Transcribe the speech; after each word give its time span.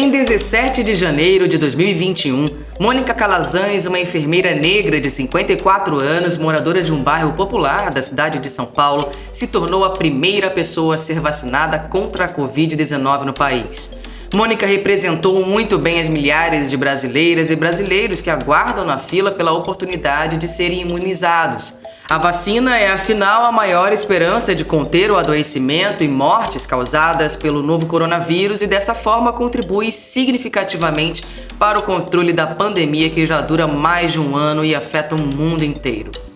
Em 0.00 0.08
17 0.08 0.82
de 0.82 0.94
janeiro 0.94 1.46
de 1.46 1.58
2021, 1.58 2.46
Mônica 2.80 3.12
Calazans, 3.12 3.84
uma 3.84 4.00
enfermeira 4.00 4.54
negra 4.54 4.98
de 4.98 5.10
54 5.10 5.98
anos, 5.98 6.38
moradora 6.38 6.82
de 6.82 6.90
um 6.90 7.02
bairro 7.02 7.34
popular 7.34 7.90
da 7.90 8.00
cidade 8.00 8.38
de 8.38 8.48
São 8.48 8.64
Paulo, 8.64 9.12
se 9.30 9.48
tornou 9.48 9.84
a 9.84 9.90
primeira 9.90 10.48
pessoa 10.48 10.94
a 10.94 10.98
ser 10.98 11.20
vacinada 11.20 11.78
contra 11.78 12.24
a 12.24 12.32
Covid-19 12.32 13.24
no 13.24 13.34
país. 13.34 13.92
Mônica 14.32 14.64
representou 14.64 15.44
muito 15.44 15.76
bem 15.76 15.98
as 15.98 16.08
milhares 16.08 16.70
de 16.70 16.76
brasileiras 16.76 17.50
e 17.50 17.56
brasileiros 17.56 18.20
que 18.20 18.30
aguardam 18.30 18.84
na 18.84 18.96
fila 18.96 19.32
pela 19.32 19.50
oportunidade 19.50 20.36
de 20.36 20.46
serem 20.46 20.82
imunizados. 20.82 21.74
A 22.08 22.16
vacina 22.16 22.78
é, 22.78 22.92
afinal, 22.92 23.44
a 23.44 23.50
maior 23.50 23.92
esperança 23.92 24.54
de 24.54 24.64
conter 24.64 25.10
o 25.10 25.16
adoecimento 25.16 26.04
e 26.04 26.08
mortes 26.08 26.64
causadas 26.64 27.34
pelo 27.34 27.60
novo 27.60 27.86
coronavírus 27.86 28.62
e, 28.62 28.68
dessa 28.68 28.94
forma, 28.94 29.32
contribui 29.32 29.90
significativamente 29.90 31.24
para 31.58 31.80
o 31.80 31.82
controle 31.82 32.32
da 32.32 32.46
pandemia 32.46 33.10
que 33.10 33.26
já 33.26 33.40
dura 33.40 33.66
mais 33.66 34.12
de 34.12 34.20
um 34.20 34.36
ano 34.36 34.64
e 34.64 34.76
afeta 34.76 35.16
o 35.16 35.20
mundo 35.20 35.64
inteiro. 35.64 36.29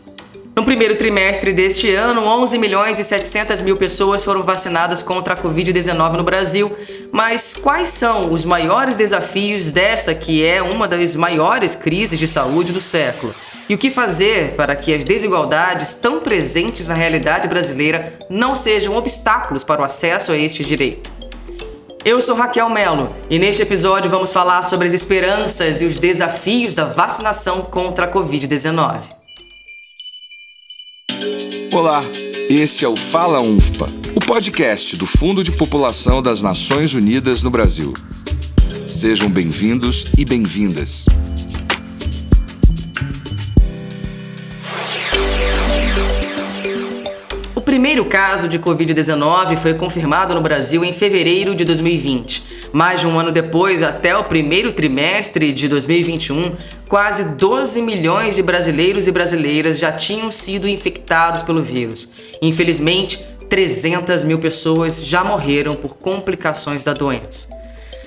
No 0.57 0.65
primeiro 0.65 0.97
trimestre 0.97 1.53
deste 1.53 1.93
ano, 1.93 2.25
11 2.25 2.59
milhões 2.59 3.01
e 3.01 3.05
700 3.05 3.61
mil 3.65 3.77
pessoas 3.77 4.25
foram 4.25 4.45
vacinadas 4.45 5.03
contra 5.03 5.35
a 5.35 5.37
Covid-19 5.37 6.13
no 6.13 6.23
Brasil. 6.23 6.77
Mas 7.11 7.53
quais 7.53 7.89
são 7.89 8.33
os 8.33 8.45
maiores 8.45 8.97
desafios 8.97 9.73
desta 9.73 10.15
que 10.15 10.47
é 10.47 10.63
uma 10.63 10.87
das 10.87 11.17
maiores 11.17 11.75
crises 11.75 12.21
de 12.21 12.29
saúde 12.29 12.73
do 12.73 12.81
século? 12.81 13.35
E 13.69 13.75
o 13.75 13.79
que 13.79 13.91
fazer 13.91 14.53
para 14.55 14.77
que 14.77 14.95
as 14.95 15.03
desigualdades 15.03 15.97
tão 15.97 16.21
presentes 16.21 16.87
na 16.87 16.95
realidade 16.95 17.49
brasileira 17.49 18.17
não 18.31 18.55
sejam 18.55 18.95
obstáculos 18.95 19.65
para 19.65 19.83
o 19.83 19.85
acesso 19.85 20.31
a 20.31 20.37
este 20.37 20.63
direito? 20.63 21.13
Eu 22.05 22.21
sou 22.21 22.37
Raquel 22.37 22.71
Melo 22.71 23.13
e 23.29 23.41
neste 23.41 23.63
episódio 23.63 24.09
vamos 24.09 24.31
falar 24.31 24.63
sobre 24.63 24.87
as 24.87 24.93
esperanças 24.93 25.83
e 25.83 25.85
os 25.85 25.99
desafios 25.99 26.77
da 26.77 26.85
vacinação 26.85 27.63
contra 27.63 28.07
a 28.07 28.13
Covid-19. 28.13 29.24
Olá, 31.75 32.05
este 32.49 32.85
é 32.85 32.89
o 32.89 32.95
Fala 32.95 33.41
UNFPA, 33.41 33.89
o 34.15 34.21
podcast 34.25 34.97
do 34.97 35.07
Fundo 35.07 35.43
de 35.43 35.51
População 35.51 36.23
das 36.23 36.41
Nações 36.41 36.95
Unidas 36.95 37.43
no 37.43 37.51
Brasil. 37.51 37.93
Sejam 38.87 39.29
bem-vindos 39.29 40.07
e 40.17 40.25
bem-vindas. 40.25 41.05
O 47.57 47.61
primeiro 47.61 48.05
caso 48.05 48.47
de 48.47 48.61
Covid-19 48.61 49.57
foi 49.57 49.75
confirmado 49.75 50.33
no 50.33 50.41
Brasil 50.41 50.85
em 50.85 50.93
fevereiro 50.93 51.57
de 51.57 51.65
2020. 51.65 52.54
Mais 52.75 52.99
de 52.99 53.07
um 53.07 53.21
ano 53.21 53.31
depois, 53.31 53.85
até 53.85 54.17
o 54.17 54.25
primeiro 54.25 54.73
trimestre 54.73 55.53
de 55.53 55.69
2021, 55.69 56.57
quase 56.89 57.23
12 57.23 57.81
milhões 57.81 58.35
de 58.35 58.43
brasileiros 58.43 59.07
e 59.07 59.13
brasileiras 59.13 59.79
já 59.79 59.93
tinham 59.93 60.33
sido 60.33 60.67
infectados 60.67 61.45
pelo 61.45 61.63
vírus. 61.63 62.09
Infelizmente, 62.43 63.25
300 63.49 64.25
mil 64.25 64.41
pessoas 64.41 65.01
já 65.07 65.23
morreram 65.23 65.77
por 65.77 65.95
complicações 65.95 66.83
da 66.83 66.93
doença. 66.93 67.49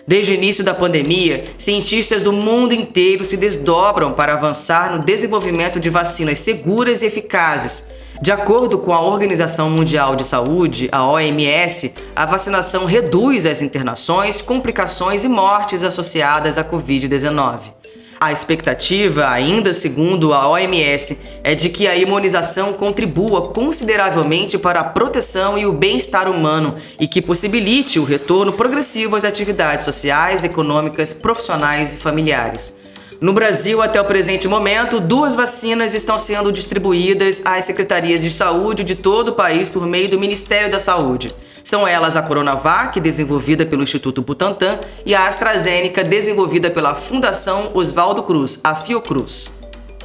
Desde 0.06 0.34
o 0.34 0.36
início 0.36 0.66
da 0.66 0.74
pandemia, 0.74 1.46
cientistas 1.58 2.22
do 2.22 2.34
mundo 2.34 2.74
inteiro 2.74 3.24
se 3.24 3.38
desdobram 3.38 4.12
para 4.12 4.34
avançar 4.34 4.92
no 4.92 5.00
desenvolvimento 5.02 5.80
de 5.80 5.90
vacinas 5.90 6.40
seguras 6.40 7.04
e 7.04 7.06
eficazes 7.06 7.86
de 8.20 8.32
acordo 8.32 8.80
com 8.80 8.94
a 8.94 9.02
Organização 9.02 9.70
Mundial 9.70 10.16
de 10.16 10.26
Saúde, 10.26 10.90
a 10.92 11.06
OMS, 11.06 11.94
a 12.16 12.26
vacinação 12.26 12.86
reduz 12.86 13.46
as 13.46 13.62
internações, 13.62 14.42
complicações 14.42 15.24
e 15.24 15.30
mortes 15.30 15.84
associadas 15.84 16.58
à 16.58 16.64
Covid-19. 16.64 17.74
A 18.20 18.32
expectativa, 18.32 19.30
ainda 19.30 19.72
segundo 19.72 20.34
a 20.34 20.50
OMS, 20.50 21.20
é 21.44 21.54
de 21.54 21.70
que 21.70 21.88
a 21.88 21.96
imunização 21.96 22.74
contribua 22.74 23.50
consideravelmente 23.50 24.58
para 24.58 24.80
a 24.80 24.84
proteção 24.84 25.56
e 25.56 25.68
o 25.68 25.72
bem-estar 25.72 26.28
humano 26.28 26.74
e 27.00 27.08
que 27.08 27.22
possibilite 27.22 28.00
o 28.00 28.04
retorno 28.04 28.54
progressivo 28.54 29.16
às 29.16 29.24
atividades 29.24 29.86
sociais, 29.86 30.44
econômicas, 30.44 31.14
profissionais 31.14 31.94
e 31.94 32.00
familiares. 32.00 32.76
No 33.20 33.34
Brasil, 33.34 33.82
até 33.82 34.00
o 34.00 34.06
presente 34.06 34.48
momento, 34.48 35.00
duas 35.00 35.34
vacinas 35.34 35.96
estão 35.96 36.20
sendo 36.20 36.52
distribuídas 36.52 37.42
às 37.44 37.66
secretarias 37.66 38.22
de 38.22 38.30
saúde 38.30 38.84
de 38.84 38.94
todo 38.94 39.30
o 39.30 39.34
país 39.34 39.70
por 39.70 39.88
meio 39.88 40.08
do 40.08 40.20
Ministério 40.20 40.70
da 40.70 40.80
Saúde. 40.80 41.34
São 41.64 41.88
elas 41.88 42.16
a 42.16 42.22
Coronavac, 42.22 43.00
desenvolvida 43.00 43.66
pelo 43.66 43.82
Instituto 43.82 44.22
Butantan, 44.22 44.80
e 45.04 45.16
a 45.16 45.26
AstraZeneca, 45.26 46.04
desenvolvida 46.04 46.70
pela 46.70 46.94
Fundação 46.94 47.72
Oswaldo 47.74 48.22
Cruz, 48.22 48.60
a 48.64 48.76
Fiocruz. 48.76 49.52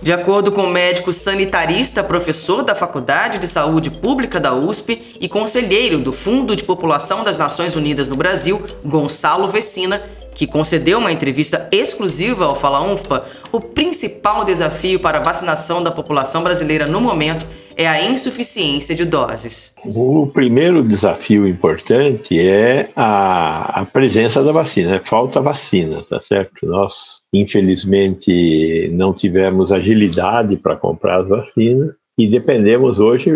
De 0.00 0.12
acordo 0.12 0.50
com 0.50 0.62
o 0.62 0.70
médico 0.70 1.12
sanitarista, 1.12 2.02
professor 2.02 2.62
da 2.62 2.74
Faculdade 2.74 3.38
de 3.38 3.46
Saúde 3.46 3.90
Pública 3.90 4.40
da 4.40 4.54
USP 4.54 5.18
e 5.20 5.28
conselheiro 5.28 6.00
do 6.00 6.14
Fundo 6.14 6.56
de 6.56 6.64
População 6.64 7.22
das 7.22 7.36
Nações 7.36 7.76
Unidas 7.76 8.08
no 8.08 8.16
Brasil, 8.16 8.60
Gonçalo 8.82 9.46
Vecina, 9.46 10.02
que 10.34 10.46
concedeu 10.46 10.98
uma 10.98 11.12
entrevista 11.12 11.68
exclusiva 11.70 12.46
ao 12.46 12.54
Fala 12.54 12.82
UNFPA, 12.82 13.24
o 13.50 13.60
principal 13.60 14.44
desafio 14.44 15.00
para 15.00 15.18
a 15.18 15.22
vacinação 15.22 15.82
da 15.82 15.90
população 15.90 16.42
brasileira 16.42 16.86
no 16.86 17.00
momento 17.00 17.46
é 17.76 17.88
a 17.88 18.02
insuficiência 18.02 18.94
de 18.94 19.04
doses. 19.04 19.74
O 19.84 20.26
primeiro 20.32 20.82
desafio 20.82 21.46
importante 21.46 22.38
é 22.38 22.88
a, 22.96 23.82
a 23.82 23.86
presença 23.86 24.42
da 24.42 24.52
vacina, 24.52 24.96
é 24.96 25.00
falta 25.00 25.40
vacina, 25.40 26.02
tá 26.02 26.20
certo? 26.20 26.66
Nós, 26.66 27.22
infelizmente, 27.32 28.90
não 28.92 29.12
tivemos 29.12 29.72
agilidade 29.72 30.56
para 30.56 30.76
comprar 30.76 31.20
as 31.20 31.28
vacinas 31.28 32.01
e 32.18 32.26
dependemos 32.28 33.00
hoje 33.00 33.30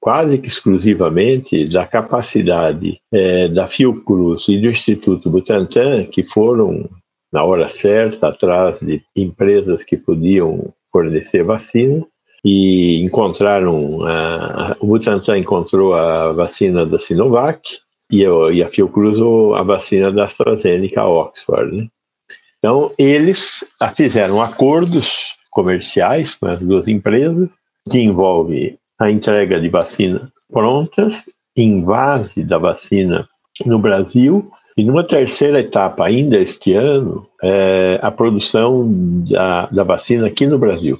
quase 0.00 0.38
que 0.38 0.48
exclusivamente 0.48 1.68
da 1.68 1.86
capacidade 1.86 2.98
é, 3.12 3.48
da 3.48 3.66
Fiocruz 3.66 4.48
e 4.48 4.58
do 4.58 4.68
Instituto 4.68 5.28
Butantan, 5.28 6.04
que 6.04 6.24
foram, 6.24 6.88
na 7.32 7.44
hora 7.44 7.68
certa, 7.68 8.28
atrás 8.28 8.80
de 8.80 9.02
empresas 9.16 9.84
que 9.84 9.96
podiam 9.96 10.72
fornecer 10.90 11.44
vacina, 11.44 12.04
e 12.44 13.02
encontraram, 13.02 14.04
a, 14.04 14.76
o 14.80 14.86
Butantan 14.86 15.38
encontrou 15.38 15.94
a 15.94 16.32
vacina 16.32 16.84
da 16.84 16.98
Sinovac 16.98 17.60
e 18.10 18.22
e 18.24 18.62
a 18.62 18.68
Fiocruz 18.68 19.18
a 19.56 19.62
vacina 19.62 20.10
da 20.10 20.24
AstraZeneca 20.24 21.04
Oxford. 21.04 21.76
Né? 21.76 21.88
Então, 22.58 22.92
eles 22.98 23.64
fizeram 23.94 24.40
acordos 24.40 25.34
comerciais 25.50 26.34
com 26.34 26.46
as 26.46 26.60
duas 26.60 26.88
empresas 26.88 27.48
que 27.90 28.00
envolve 28.00 28.78
a 28.98 29.10
entrega 29.10 29.60
de 29.60 29.68
vacinas 29.68 30.22
prontas, 30.50 31.22
invase 31.56 32.44
da 32.44 32.58
vacina 32.58 33.28
no 33.66 33.78
Brasil 33.78 34.50
e 34.76 34.84
numa 34.84 35.04
terceira 35.04 35.60
etapa, 35.60 36.06
ainda 36.06 36.38
este 36.38 36.72
ano, 36.72 37.26
é 37.42 37.98
a 38.02 38.10
produção 38.10 38.86
da, 38.88 39.66
da 39.66 39.84
vacina 39.84 40.26
aqui 40.26 40.46
no 40.46 40.58
Brasil. 40.58 40.98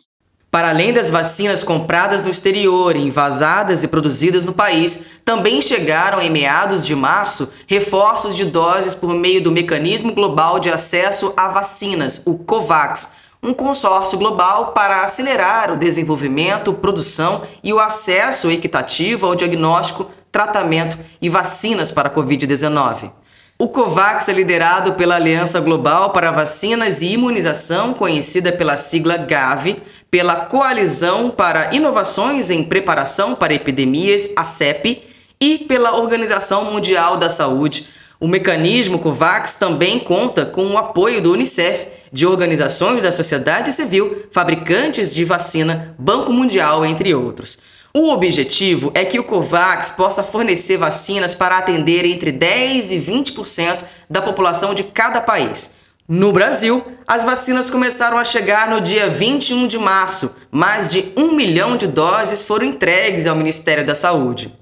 Para 0.50 0.68
além 0.68 0.92
das 0.92 1.08
vacinas 1.08 1.64
compradas 1.64 2.22
no 2.22 2.28
exterior, 2.28 2.94
envasadas 2.94 3.82
e 3.82 3.88
produzidas 3.88 4.44
no 4.44 4.52
país, 4.52 5.02
também 5.24 5.62
chegaram 5.62 6.20
em 6.20 6.28
meados 6.28 6.84
de 6.84 6.94
março 6.94 7.48
reforços 7.66 8.36
de 8.36 8.44
doses 8.44 8.94
por 8.94 9.14
meio 9.14 9.42
do 9.42 9.50
Mecanismo 9.50 10.12
Global 10.12 10.60
de 10.60 10.70
Acesso 10.70 11.32
a 11.38 11.48
Vacinas, 11.48 12.20
o 12.26 12.36
COVAX, 12.36 13.21
um 13.42 13.52
consórcio 13.52 14.16
global 14.16 14.68
para 14.68 15.02
acelerar 15.02 15.72
o 15.72 15.76
desenvolvimento, 15.76 16.72
produção 16.72 17.42
e 17.62 17.72
o 17.72 17.80
acesso 17.80 18.48
equitativo 18.50 19.26
ao 19.26 19.34
diagnóstico, 19.34 20.08
tratamento 20.30 20.96
e 21.20 21.28
vacinas 21.28 21.90
para 21.90 22.08
a 22.08 22.14
Covid-19. 22.14 23.10
O 23.58 23.68
COVAX 23.68 24.28
é 24.28 24.32
liderado 24.32 24.94
pela 24.94 25.16
Aliança 25.16 25.60
Global 25.60 26.10
para 26.10 26.30
Vacinas 26.30 27.02
e 27.02 27.12
Imunização, 27.12 27.92
conhecida 27.92 28.52
pela 28.52 28.76
sigla 28.76 29.16
GAVI, 29.16 29.82
pela 30.10 30.46
Coalizão 30.46 31.28
para 31.28 31.74
Inovações 31.74 32.48
em 32.48 32.62
Preparação 32.62 33.34
para 33.34 33.54
Epidemias, 33.54 34.30
a 34.36 34.44
CEP, 34.44 35.02
e 35.40 35.58
pela 35.58 35.96
Organização 35.96 36.66
Mundial 36.66 37.16
da 37.16 37.28
Saúde, 37.28 37.88
o 38.22 38.28
mecanismo 38.28 39.00
COVAX 39.00 39.56
também 39.56 39.98
conta 39.98 40.46
com 40.46 40.64
o 40.68 40.78
apoio 40.78 41.20
do 41.20 41.32
Unicef, 41.32 41.88
de 42.12 42.24
organizações 42.24 43.02
da 43.02 43.10
sociedade 43.10 43.72
civil, 43.72 44.28
fabricantes 44.30 45.12
de 45.12 45.24
vacina, 45.24 45.96
Banco 45.98 46.32
Mundial, 46.32 46.86
entre 46.86 47.12
outros. 47.12 47.58
O 47.92 48.12
objetivo 48.12 48.92
é 48.94 49.04
que 49.04 49.18
o 49.18 49.24
COVAX 49.24 49.90
possa 49.90 50.22
fornecer 50.22 50.76
vacinas 50.76 51.34
para 51.34 51.58
atender 51.58 52.04
entre 52.04 52.30
10 52.30 52.92
e 52.92 52.98
20% 52.98 53.82
da 54.08 54.22
população 54.22 54.72
de 54.72 54.84
cada 54.84 55.20
país. 55.20 55.74
No 56.06 56.32
Brasil, 56.32 56.80
as 57.08 57.24
vacinas 57.24 57.70
começaram 57.70 58.16
a 58.16 58.24
chegar 58.24 58.70
no 58.70 58.80
dia 58.80 59.08
21 59.08 59.66
de 59.66 59.80
março. 59.80 60.30
Mais 60.48 60.92
de 60.92 61.12
um 61.16 61.32
milhão 61.32 61.76
de 61.76 61.88
doses 61.88 62.44
foram 62.44 62.66
entregues 62.66 63.26
ao 63.26 63.34
Ministério 63.34 63.84
da 63.84 63.96
Saúde. 63.96 64.61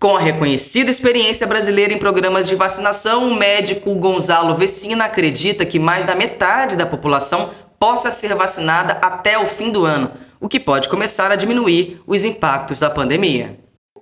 Com 0.00 0.16
a 0.16 0.18
reconhecida 0.18 0.90
experiência 0.90 1.46
brasileira 1.46 1.92
em 1.92 1.98
programas 1.98 2.48
de 2.48 2.54
vacinação, 2.54 3.30
o 3.30 3.36
médico 3.36 3.94
Gonzalo 3.96 4.56
Vecina 4.56 5.04
acredita 5.04 5.66
que 5.66 5.78
mais 5.78 6.06
da 6.06 6.14
metade 6.14 6.74
da 6.74 6.86
população 6.86 7.50
possa 7.78 8.10
ser 8.10 8.34
vacinada 8.34 8.94
até 8.94 9.38
o 9.38 9.44
fim 9.44 9.70
do 9.70 9.84
ano, 9.84 10.10
o 10.40 10.48
que 10.48 10.58
pode 10.58 10.88
começar 10.88 11.30
a 11.30 11.36
diminuir 11.36 12.00
os 12.06 12.24
impactos 12.24 12.80
da 12.80 12.88
pandemia. 12.88 13.58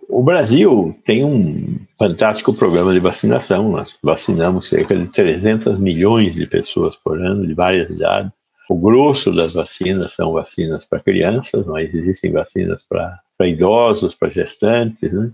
O 0.09 0.23
Brasil 0.23 0.97
tem 1.05 1.25
um 1.25 1.81
fantástico 1.99 2.55
programa 2.55 2.95
de 2.95 3.01
vacinação. 3.01 3.69
Nós 3.69 3.97
vacinamos 4.01 4.69
cerca 4.69 4.97
de 4.97 5.07
300 5.09 5.81
milhões 5.81 6.33
de 6.33 6.47
pessoas 6.47 6.95
por 6.95 7.21
ano, 7.21 7.45
de 7.45 7.55
várias 7.55 7.91
idades. 7.91 8.31
O 8.71 8.77
grosso 8.77 9.33
das 9.33 9.53
vacinas 9.53 10.13
são 10.13 10.33
vacinas 10.33 10.87
para 10.87 11.01
crianças, 11.01 11.67
mas 11.67 11.93
existem 11.93 12.31
vacinas 12.31 12.85
para 12.89 13.49
idosos, 13.49 14.15
para 14.15 14.31
gestantes. 14.31 15.13
Né? 15.13 15.33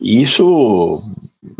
E 0.00 0.22
isso 0.22 1.00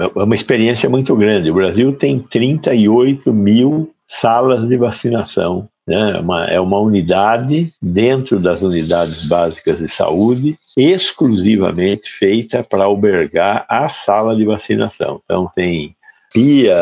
é 0.00 0.22
uma 0.22 0.34
experiência 0.34 0.88
muito 0.88 1.14
grande. 1.16 1.50
O 1.50 1.54
Brasil 1.54 1.92
tem 1.92 2.18
38 2.18 3.32
mil 3.32 3.90
salas 4.06 4.66
de 4.68 4.76
vacinação 4.76 5.68
né? 5.88 6.18
Uma, 6.20 6.44
é 6.44 6.60
uma 6.60 6.78
unidade 6.78 7.72
dentro 7.80 8.38
das 8.38 8.60
unidades 8.60 9.26
básicas 9.26 9.78
de 9.78 9.88
saúde, 9.88 10.58
exclusivamente 10.76 12.10
feita 12.10 12.62
para 12.62 12.84
albergar 12.84 13.64
a 13.68 13.88
sala 13.88 14.36
de 14.36 14.44
vacinação. 14.44 15.22
Então, 15.24 15.50
tem 15.54 15.96
pia, 16.30 16.76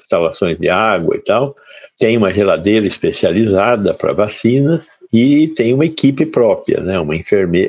instalações 0.00 0.58
de 0.58 0.68
água 0.68 1.14
e 1.14 1.20
tal, 1.20 1.54
tem 1.96 2.16
uma 2.16 2.32
geladeira 2.32 2.88
especializada 2.88 3.94
para 3.94 4.12
vacinas 4.12 4.88
e 5.14 5.46
tem 5.46 5.72
uma 5.72 5.86
equipe 5.86 6.26
própria, 6.26 6.80
né? 6.80 6.98
uma, 6.98 7.14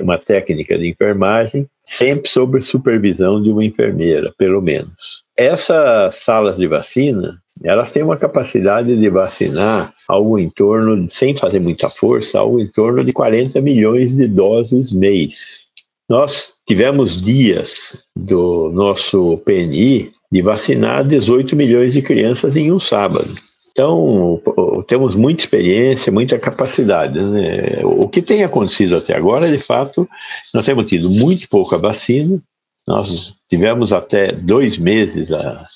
uma 0.01 0.17
técnica 0.17 0.77
de 0.79 0.89
enfermagem, 0.89 1.67
sempre 1.83 2.27
sob 2.27 2.59
supervisão 2.63 3.39
de 3.41 3.51
uma 3.51 3.63
enfermeira, 3.63 4.33
pelo 4.35 4.59
menos. 4.61 5.23
Essas 5.37 6.15
salas 6.15 6.57
de 6.57 6.67
vacina 6.67 7.37
elas 7.63 7.91
têm 7.91 8.03
uma 8.03 8.17
capacidade 8.17 8.97
de 8.97 9.09
vacinar 9.09 9.93
algo 10.07 10.37
em 10.37 10.49
torno, 10.49 11.07
sem 11.09 11.35
fazer 11.35 11.59
muita 11.59 11.89
força, 11.89 12.39
algo 12.39 12.59
em 12.59 12.67
torno 12.67 13.03
de 13.03 13.13
40 13.13 13.61
milhões 13.61 14.13
de 14.13 14.27
doses 14.27 14.91
mês. 14.91 15.67
Nós 16.09 16.51
tivemos 16.67 17.21
dias 17.21 17.95
do 18.15 18.71
nosso 18.73 19.37
PNI 19.45 20.11
de 20.31 20.41
vacinar 20.41 21.05
18 21.05 21.55
milhões 21.55 21.93
de 21.93 22.01
crianças 22.01 22.55
em 22.55 22.71
um 22.71 22.79
sábado. 22.79 23.33
Então, 23.75 24.41
temos 24.87 25.15
muita 25.15 25.43
experiência, 25.43 26.09
muita 26.09 26.39
capacidade. 26.39 27.19
Né? 27.19 27.81
O 27.83 28.07
que 28.07 28.21
tem 28.21 28.41
acontecido 28.41 28.95
até 28.95 29.13
agora, 29.13 29.51
de 29.51 29.59
fato, 29.59 30.07
nós 30.53 30.65
temos 30.65 30.89
tido 30.89 31.09
muito 31.09 31.49
pouca 31.49 31.77
vacina, 31.77 32.41
nós 32.87 33.35
tivemos 33.49 33.91
até 33.91 34.31
dois 34.31 34.77
meses 34.77 35.29
a, 35.29 35.67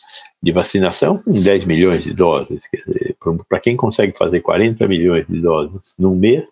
de 0.41 0.51
vacinação 0.53 1.17
com 1.17 1.31
10 1.31 1.65
milhões 1.65 2.05
de 2.05 2.13
doses. 2.13 2.61
Para 3.49 3.59
quem 3.59 3.75
consegue 3.75 4.17
fazer 4.17 4.39
40 4.39 4.87
milhões 4.87 5.27
de 5.27 5.41
doses 5.41 5.81
num 5.99 6.15
mês, 6.15 6.45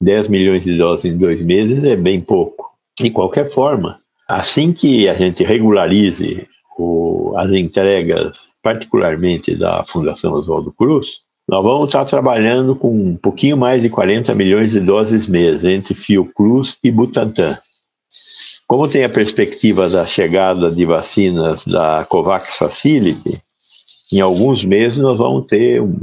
10 0.00 0.28
milhões 0.28 0.64
de 0.64 0.74
doses 0.78 1.04
em 1.04 1.18
dois 1.18 1.42
meses 1.42 1.84
é 1.84 1.96
bem 1.96 2.18
pouco. 2.18 2.70
De 2.98 3.10
qualquer 3.10 3.52
forma, 3.52 4.00
assim 4.26 4.72
que 4.72 5.06
a 5.06 5.12
gente 5.12 5.44
regularize 5.44 6.48
o, 6.76 7.34
as 7.36 7.50
entregas, 7.50 8.38
particularmente 8.62 9.54
da 9.54 9.84
Fundação 9.84 10.32
Oswaldo 10.32 10.72
Cruz, 10.72 11.06
nós 11.48 11.62
vamos 11.62 11.86
estar 11.86 12.04
trabalhando 12.04 12.74
com 12.74 12.90
um 12.90 13.16
pouquinho 13.16 13.56
mais 13.56 13.80
de 13.80 13.88
40 13.88 14.34
milhões 14.34 14.72
de 14.72 14.80
doses 14.80 15.28
mês 15.28 15.64
entre 15.64 15.94
Fiocruz 15.94 16.76
e 16.82 16.90
Butantan. 16.90 17.56
Como 18.66 18.88
tem 18.88 19.04
a 19.04 19.08
perspectiva 19.08 19.88
da 19.88 20.04
chegada 20.04 20.72
de 20.72 20.84
vacinas 20.84 21.64
da 21.64 22.04
COVAX 22.08 22.56
Facility, 22.56 23.40
em 24.12 24.20
alguns 24.20 24.64
meses 24.64 24.98
nós 24.98 25.18
vamos 25.18 25.46
ter 25.46 25.80
um, 25.80 25.96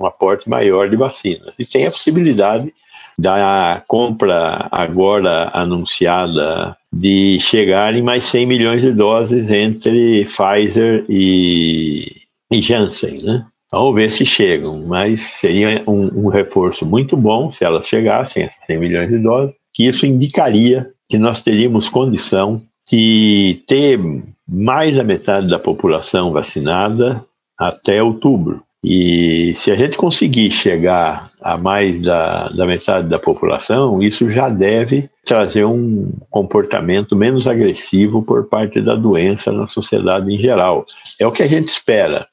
um 0.00 0.06
aporte 0.06 0.48
maior 0.48 0.88
de 0.88 0.96
vacinas. 0.96 1.54
E 1.58 1.66
tem 1.66 1.86
a 1.86 1.90
possibilidade 1.90 2.72
da 3.18 3.82
compra 3.88 4.68
agora 4.70 5.50
anunciada 5.52 6.76
de 6.92 7.40
chegar 7.40 7.94
em 7.94 8.02
mais 8.02 8.24
100 8.24 8.46
milhões 8.46 8.80
de 8.80 8.92
doses 8.92 9.50
entre 9.50 10.24
Pfizer 10.24 11.04
e, 11.08 12.22
e 12.50 12.60
Janssen, 12.60 13.22
né? 13.22 13.44
Vamos 13.70 13.94
ver 13.96 14.08
se 14.08 14.24
chegam, 14.24 14.86
mas 14.86 15.20
seria 15.20 15.82
um, 15.86 16.24
um 16.24 16.28
reforço 16.28 16.86
muito 16.86 17.16
bom 17.16 17.52
se 17.52 17.64
elas 17.64 17.86
chegassem, 17.86 18.44
essas 18.44 18.64
100 18.64 18.78
milhões 18.78 19.10
de 19.10 19.18
doses, 19.18 19.54
que 19.74 19.86
isso 19.86 20.06
indicaria 20.06 20.90
que 21.08 21.18
nós 21.18 21.42
teríamos 21.42 21.88
condição 21.88 22.62
de 22.90 23.62
ter 23.66 24.00
mais 24.48 24.96
da 24.96 25.04
metade 25.04 25.48
da 25.48 25.58
população 25.58 26.32
vacinada 26.32 27.22
até 27.58 28.02
outubro. 28.02 28.62
E 28.84 29.52
se 29.54 29.72
a 29.72 29.76
gente 29.76 29.96
conseguir 29.96 30.50
chegar 30.50 31.30
a 31.40 31.58
mais 31.58 32.00
da, 32.00 32.48
da 32.48 32.64
metade 32.64 33.08
da 33.08 33.18
população, 33.18 34.00
isso 34.00 34.30
já 34.30 34.48
deve 34.48 35.10
trazer 35.24 35.64
um 35.64 36.12
comportamento 36.30 37.16
menos 37.16 37.48
agressivo 37.48 38.22
por 38.22 38.48
parte 38.48 38.80
da 38.80 38.94
doença 38.94 39.50
na 39.50 39.66
sociedade 39.66 40.32
em 40.32 40.38
geral. 40.38 40.84
É 41.18 41.26
o 41.26 41.32
que 41.32 41.42
a 41.42 41.48
gente 41.48 41.68
espera. 41.68 42.26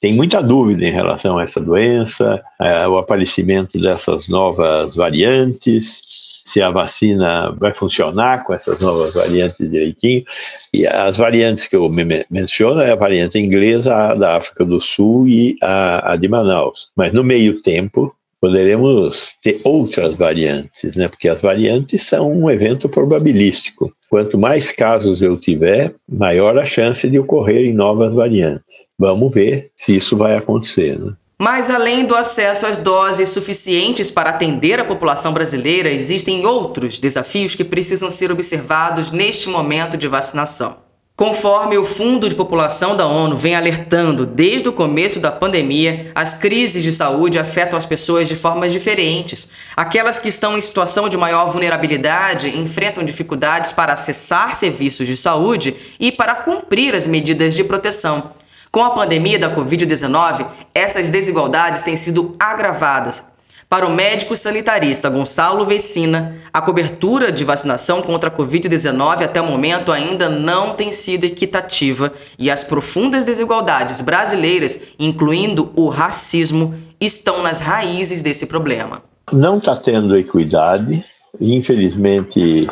Tem 0.00 0.12
muita 0.12 0.42
dúvida 0.42 0.84
em 0.84 0.92
relação 0.92 1.38
a 1.38 1.44
essa 1.44 1.60
doença, 1.60 2.42
é, 2.60 2.86
o 2.86 2.98
aparecimento 2.98 3.80
dessas 3.80 4.28
novas 4.28 4.94
variantes, 4.94 6.02
se 6.44 6.60
a 6.60 6.70
vacina 6.70 7.50
vai 7.58 7.74
funcionar 7.74 8.44
com 8.44 8.52
essas 8.52 8.80
novas 8.80 9.14
variantes 9.14 9.68
direitinho. 9.70 10.24
E 10.72 10.86
as 10.86 11.18
variantes 11.18 11.66
que 11.66 11.76
eu 11.76 11.88
menciono 12.30 12.80
é 12.80 12.92
a 12.92 12.96
variante 12.96 13.38
inglesa, 13.38 13.94
a 13.94 14.14
da 14.14 14.36
África 14.36 14.64
do 14.64 14.80
Sul 14.80 15.26
e 15.26 15.56
a, 15.62 16.12
a 16.12 16.16
de 16.16 16.28
Manaus. 16.28 16.88
Mas 16.96 17.12
no 17.12 17.24
meio 17.24 17.60
tempo, 17.62 18.14
poderemos 18.44 19.36
ter 19.42 19.58
outras 19.64 20.14
variantes, 20.16 20.94
né? 20.96 21.08
Porque 21.08 21.30
as 21.30 21.40
variantes 21.40 22.02
são 22.02 22.30
um 22.30 22.50
evento 22.50 22.90
probabilístico. 22.90 23.90
Quanto 24.10 24.38
mais 24.38 24.70
casos 24.70 25.22
eu 25.22 25.38
tiver, 25.38 25.94
maior 26.06 26.58
a 26.58 26.64
chance 26.66 27.08
de 27.08 27.18
ocorrerem 27.18 27.72
novas 27.72 28.12
variantes. 28.12 28.86
Vamos 28.98 29.32
ver 29.32 29.70
se 29.74 29.96
isso 29.96 30.14
vai 30.14 30.36
acontecer, 30.36 30.98
né? 30.98 31.14
Mas 31.44 31.68
além 31.68 32.06
do 32.06 32.16
acesso 32.16 32.64
às 32.64 32.78
doses 32.78 33.28
suficientes 33.28 34.10
para 34.10 34.30
atender 34.30 34.80
a 34.80 34.84
população 34.84 35.30
brasileira, 35.30 35.90
existem 35.90 36.46
outros 36.46 36.98
desafios 36.98 37.54
que 37.54 37.62
precisam 37.62 38.10
ser 38.10 38.32
observados 38.32 39.10
neste 39.10 39.50
momento 39.50 39.94
de 39.94 40.08
vacinação. 40.08 40.78
Conforme 41.14 41.76
o 41.76 41.84
Fundo 41.84 42.30
de 42.30 42.34
População 42.34 42.96
da 42.96 43.06
ONU 43.06 43.36
vem 43.36 43.54
alertando 43.54 44.24
desde 44.24 44.70
o 44.70 44.72
começo 44.72 45.20
da 45.20 45.30
pandemia, 45.30 46.10
as 46.14 46.32
crises 46.32 46.82
de 46.82 46.94
saúde 46.94 47.38
afetam 47.38 47.76
as 47.76 47.84
pessoas 47.84 48.26
de 48.26 48.34
formas 48.34 48.72
diferentes. 48.72 49.46
Aquelas 49.76 50.18
que 50.18 50.30
estão 50.30 50.56
em 50.56 50.62
situação 50.62 51.10
de 51.10 51.18
maior 51.18 51.50
vulnerabilidade 51.50 52.48
enfrentam 52.58 53.04
dificuldades 53.04 53.70
para 53.70 53.92
acessar 53.92 54.56
serviços 54.56 55.06
de 55.06 55.16
saúde 55.18 55.76
e 56.00 56.10
para 56.10 56.36
cumprir 56.36 56.94
as 56.96 57.06
medidas 57.06 57.54
de 57.54 57.62
proteção. 57.62 58.32
Com 58.74 58.82
a 58.82 58.90
pandemia 58.90 59.38
da 59.38 59.54
Covid-19, 59.54 60.48
essas 60.74 61.08
desigualdades 61.08 61.84
têm 61.84 61.94
sido 61.94 62.32
agravadas. 62.40 63.22
Para 63.68 63.86
o 63.86 63.94
médico 63.94 64.36
sanitarista 64.36 65.08
Gonçalo 65.08 65.64
Vecina, 65.64 66.38
a 66.52 66.60
cobertura 66.60 67.30
de 67.30 67.44
vacinação 67.44 68.02
contra 68.02 68.30
a 68.30 68.32
Covid-19 68.36 69.22
até 69.22 69.40
o 69.40 69.46
momento 69.46 69.92
ainda 69.92 70.28
não 70.28 70.74
tem 70.74 70.90
sido 70.90 71.22
equitativa 71.22 72.12
e 72.36 72.50
as 72.50 72.64
profundas 72.64 73.24
desigualdades 73.24 74.00
brasileiras, 74.00 74.76
incluindo 74.98 75.70
o 75.76 75.88
racismo, 75.88 76.74
estão 77.00 77.44
nas 77.44 77.60
raízes 77.60 78.24
desse 78.24 78.44
problema. 78.44 79.04
Não 79.32 79.58
está 79.58 79.76
tendo 79.76 80.18
equidade, 80.18 81.04
infelizmente, 81.40 82.66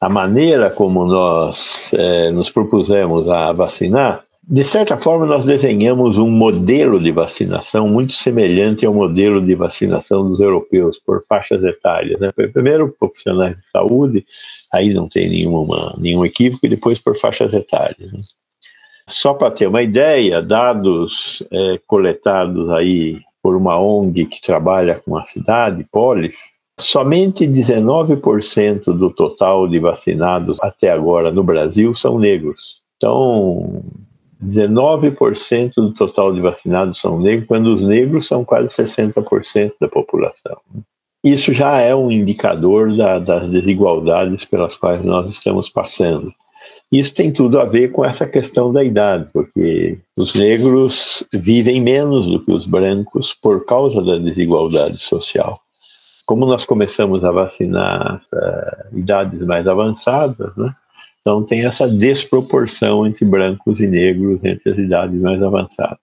a 0.00 0.08
maneira 0.08 0.70
como 0.70 1.04
nós 1.04 1.90
é, 1.92 2.30
nos 2.30 2.48
propusemos 2.48 3.28
a 3.28 3.52
vacinar 3.52 4.22
de 4.44 4.64
certa 4.64 4.98
forma, 4.98 5.24
nós 5.24 5.44
desenhamos 5.44 6.18
um 6.18 6.28
modelo 6.28 6.98
de 6.98 7.12
vacinação 7.12 7.86
muito 7.86 8.12
semelhante 8.12 8.84
ao 8.84 8.92
modelo 8.92 9.40
de 9.40 9.54
vacinação 9.54 10.28
dos 10.28 10.40
europeus, 10.40 10.98
por 11.06 11.24
faixas 11.28 11.62
etárias. 11.62 12.18
Né? 12.18 12.28
Primeiro, 12.52 12.94
profissionais 12.98 13.56
de 13.56 13.62
saúde, 13.70 14.24
aí 14.72 14.92
não 14.92 15.08
tem 15.08 15.28
nenhuma, 15.28 15.94
nenhum 15.96 16.24
equívoco, 16.24 16.66
e 16.66 16.68
depois 16.68 16.98
por 16.98 17.16
faixas 17.16 17.54
etárias. 17.54 18.12
Né? 18.12 18.20
Só 19.06 19.32
para 19.32 19.50
ter 19.52 19.68
uma 19.68 19.82
ideia, 19.82 20.42
dados 20.42 21.42
é, 21.50 21.80
coletados 21.86 22.68
aí 22.70 23.20
por 23.40 23.54
uma 23.54 23.80
ONG 23.80 24.26
que 24.26 24.40
trabalha 24.40 25.00
com 25.04 25.16
a 25.16 25.24
cidade, 25.24 25.86
Polis, 25.90 26.34
somente 26.80 27.46
19% 27.46 28.84
do 28.86 29.10
total 29.10 29.68
de 29.68 29.78
vacinados 29.78 30.58
até 30.60 30.90
agora 30.90 31.30
no 31.30 31.44
Brasil 31.44 31.94
são 31.94 32.18
negros. 32.18 32.80
Então, 32.96 33.82
19% 34.44 35.74
do 35.76 35.94
total 35.94 36.32
de 36.32 36.40
vacinados 36.40 37.00
são 37.00 37.20
negros, 37.20 37.46
quando 37.46 37.74
os 37.74 37.82
negros 37.82 38.26
são 38.26 38.44
quase 38.44 38.68
60% 38.68 39.72
da 39.80 39.88
população. 39.88 40.58
Isso 41.24 41.52
já 41.52 41.78
é 41.78 41.94
um 41.94 42.10
indicador 42.10 42.96
da, 42.96 43.20
das 43.20 43.48
desigualdades 43.48 44.44
pelas 44.44 44.76
quais 44.76 45.04
nós 45.04 45.30
estamos 45.30 45.68
passando. 45.68 46.32
Isso 46.90 47.14
tem 47.14 47.32
tudo 47.32 47.58
a 47.58 47.64
ver 47.64 47.92
com 47.92 48.04
essa 48.04 48.26
questão 48.26 48.72
da 48.72 48.84
idade, 48.84 49.28
porque 49.32 49.98
os 50.18 50.34
negros 50.34 51.24
vivem 51.32 51.80
menos 51.80 52.26
do 52.26 52.44
que 52.44 52.52
os 52.52 52.66
brancos 52.66 53.32
por 53.32 53.64
causa 53.64 54.02
da 54.02 54.18
desigualdade 54.18 54.98
social. 54.98 55.58
Como 56.26 56.44
nós 56.44 56.66
começamos 56.66 57.24
a 57.24 57.30
vacinar 57.30 58.20
uh, 58.32 58.98
idades 58.98 59.40
mais 59.46 59.66
avançadas, 59.66 60.54
né? 60.56 60.74
Então 61.22 61.42
tem 61.42 61.64
essa 61.64 61.88
desproporção 61.88 63.06
entre 63.06 63.24
brancos 63.24 63.80
e 63.80 63.86
negros 63.86 64.40
entre 64.44 64.70
as 64.70 64.76
idades 64.76 65.20
mais 65.20 65.40
avançadas. 65.40 65.98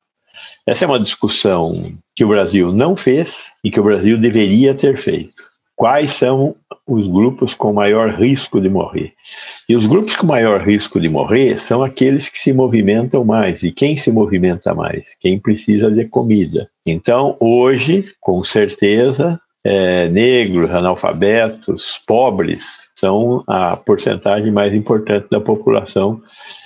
Essa 0.66 0.86
é 0.86 0.88
uma 0.88 1.00
discussão 1.00 1.94
que 2.16 2.24
o 2.24 2.30
Brasil 2.30 2.72
não 2.72 2.96
fez 2.96 3.52
e 3.64 3.70
que 3.70 3.80
o 3.80 3.84
Brasil 3.84 4.18
deveria 4.18 4.74
ter 4.74 4.96
feito. 4.96 5.50
Quais 5.76 6.12
são 6.12 6.56
os 6.88 7.08
grupos 7.08 7.54
com 7.54 7.74
maior 7.74 8.14
risco 8.14 8.60
de 8.60 8.70
morrer? 8.70 9.14
E 9.68 9.76
os 9.76 9.86
grupos 9.86 10.16
com 10.16 10.26
maior 10.26 10.62
risco 10.62 11.00
de 11.00 11.10
morrer 11.10 11.58
são 11.58 11.84
aqueles 11.84 12.30
que 12.30 12.40
se 12.40 12.52
movimentam 12.54 13.24
mais. 13.24 13.62
E 13.64 13.72
quem 13.72 13.98
se 13.98 14.12
movimenta 14.12 14.74
mais? 14.74 15.16
Quem 15.20 15.40
precisa 15.40 15.92
de 15.92 16.06
comida. 16.06 16.70
Então, 16.86 17.38
hoje, 17.40 18.06
com 18.20 18.44
certeza, 18.44 19.40
é, 19.70 20.10
negros, 20.10 20.72
analfabetos, 20.72 22.02
pobres 22.08 22.90
são 22.96 23.44
a 23.48 23.78
porcentagem 23.78 24.52
mais 24.52 24.74
importante 24.74 25.28
da 25.30 25.40
população 25.40 26.20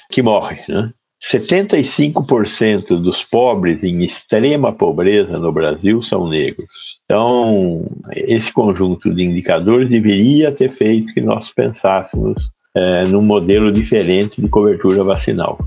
que 0.10 0.22
morre. 0.22 0.62
Né? 0.70 0.90
75% 1.22 3.02
dos 3.02 3.22
pobres 3.22 3.84
em 3.84 4.02
extrema 4.04 4.72
pobreza 4.72 5.38
no 5.38 5.52
Brasil 5.52 6.02
são 6.02 6.30
negros. 6.30 6.98
Então, 7.04 7.86
esse 8.16 8.54
conjunto 8.54 9.14
de 9.14 9.26
indicadores 9.26 9.90
deveria 9.90 10.50
ter 10.50 10.70
feito 10.70 11.14
que 11.14 11.20
nós 11.20 11.52
pensássemos 11.52 12.42
é, 12.74 13.04
num 13.10 13.22
modelo 13.22 13.70
diferente 13.70 14.42
de 14.42 14.48
cobertura 14.48 15.04
vacinal 15.04 15.60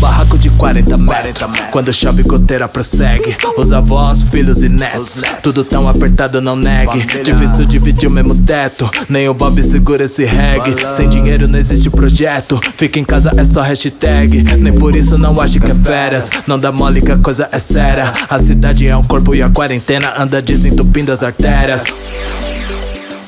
barraco 0.00 0.38
de 0.38 0.48
40 0.50 0.96
metros. 0.96 1.50
Quando 1.70 1.92
chove, 1.92 2.22
goteira 2.22 2.66
prossegue. 2.66 3.36
Os 3.56 3.70
avós, 3.70 4.22
filhos 4.22 4.62
e 4.62 4.68
netos. 4.68 5.22
Tudo 5.42 5.62
tão 5.62 5.88
apertado, 5.88 6.40
não 6.40 6.56
negue. 6.56 7.04
Difícil 7.22 7.66
dividir 7.66 8.08
o 8.08 8.10
mesmo 8.10 8.34
teto. 8.34 8.90
Nem 9.08 9.28
o 9.28 9.34
Bob 9.34 9.62
segura 9.62 10.04
esse 10.04 10.24
reggae. 10.24 10.74
Sem 10.96 11.08
dinheiro 11.08 11.46
não 11.46 11.58
existe 11.58 11.90
projeto. 11.90 12.58
Fica 12.76 12.98
em 12.98 13.04
casa 13.04 13.32
é 13.36 13.44
só 13.44 13.60
hashtag. 13.60 14.56
Nem 14.56 14.72
por 14.72 14.96
isso 14.96 15.18
não 15.18 15.38
acho 15.40 15.60
que 15.60 15.70
é 15.70 15.74
férias. 15.74 16.30
Não 16.46 16.58
dá 16.58 16.72
mole 16.72 17.02
que 17.02 17.12
a 17.12 17.18
coisa 17.18 17.48
é 17.52 17.58
séria. 17.58 18.12
A 18.28 18.38
cidade 18.38 18.88
é 18.88 18.96
um 18.96 19.04
corpo 19.04 19.34
e 19.34 19.42
a 19.42 19.50
quarentena 19.50 20.14
anda 20.18 20.40
desentupindo 20.40 21.12
as 21.12 21.22
artérias. 21.22 21.84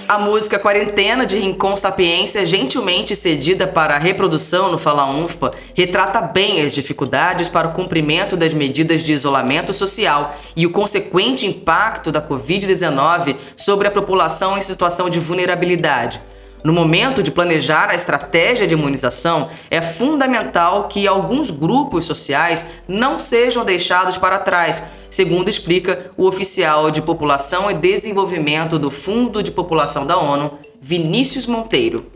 A 0.08 0.18
música 0.18 0.58
Quarentena 0.58 1.24
de 1.24 1.38
Rincon 1.38 1.76
Sapiência, 1.76 2.44
gentilmente 2.44 3.14
cedida 3.14 3.66
para 3.66 3.94
a 3.94 3.98
reprodução 3.98 4.70
no 4.70 4.76
Fala 4.76 5.06
UNFPA, 5.06 5.52
retrata 5.74 6.20
bem 6.20 6.60
as 6.60 6.74
dificuldades 6.74 7.48
para 7.48 7.68
o 7.68 7.72
cumprimento 7.72 8.36
das 8.36 8.52
medidas 8.52 9.02
de 9.02 9.12
isolamento 9.12 9.72
social 9.72 10.34
e 10.56 10.66
o 10.66 10.70
consequente 10.70 11.46
impacto 11.46 12.10
da 12.10 12.20
Covid-19 12.20 13.36
sobre 13.56 13.88
a 13.88 13.90
população 13.90 14.58
em 14.58 14.60
situação 14.60 15.08
de 15.08 15.20
vulnerabilidade. 15.20 16.20
No 16.64 16.72
momento 16.72 17.24
de 17.24 17.32
planejar 17.32 17.90
a 17.90 17.94
estratégia 17.94 18.68
de 18.68 18.74
imunização, 18.74 19.48
é 19.68 19.82
fundamental 19.82 20.86
que 20.86 21.08
alguns 21.08 21.50
grupos 21.50 22.04
sociais 22.04 22.64
não 22.86 23.18
sejam 23.18 23.64
deixados 23.64 24.16
para 24.16 24.38
trás, 24.38 24.80
segundo 25.10 25.48
explica 25.48 26.12
o 26.16 26.24
oficial 26.24 26.88
de 26.90 27.02
População 27.02 27.68
e 27.68 27.74
Desenvolvimento 27.74 28.78
do 28.78 28.92
Fundo 28.92 29.42
de 29.42 29.50
População 29.50 30.06
da 30.06 30.16
ONU, 30.16 30.52
Vinícius 30.80 31.46
Monteiro. 31.46 32.06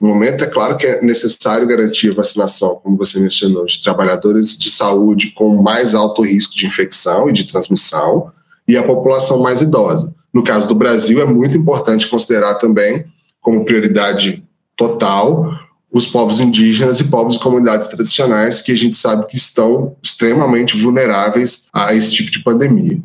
No 0.00 0.08
momento, 0.08 0.42
é 0.42 0.48
claro 0.48 0.76
que 0.76 0.86
é 0.86 1.00
necessário 1.00 1.66
garantir 1.66 2.12
vacinação, 2.12 2.80
como 2.82 2.96
você 2.96 3.20
mencionou, 3.20 3.64
de 3.64 3.80
trabalhadores 3.80 4.58
de 4.58 4.70
saúde 4.70 5.30
com 5.30 5.62
mais 5.62 5.94
alto 5.94 6.22
risco 6.22 6.54
de 6.56 6.66
infecção 6.66 7.28
e 7.28 7.32
de 7.32 7.44
transmissão 7.44 8.32
e 8.66 8.76
a 8.76 8.82
população 8.82 9.38
mais 9.38 9.62
idosa. 9.62 10.12
No 10.32 10.42
caso 10.42 10.66
do 10.66 10.74
Brasil, 10.74 11.22
é 11.22 11.24
muito 11.24 11.56
importante 11.56 12.08
considerar 12.08 12.54
também 12.54 13.04
como 13.44 13.64
prioridade 13.64 14.42
total 14.74 15.52
os 15.92 16.06
povos 16.06 16.40
indígenas 16.40 16.98
e 16.98 17.04
povos 17.04 17.34
de 17.34 17.40
comunidades 17.40 17.86
tradicionais 17.86 18.60
que 18.60 18.72
a 18.72 18.76
gente 18.76 18.96
sabe 18.96 19.28
que 19.28 19.36
estão 19.36 19.94
extremamente 20.02 20.76
vulneráveis 20.76 21.66
a 21.72 21.94
esse 21.94 22.12
tipo 22.12 22.32
de 22.32 22.40
pandemia. 22.40 23.00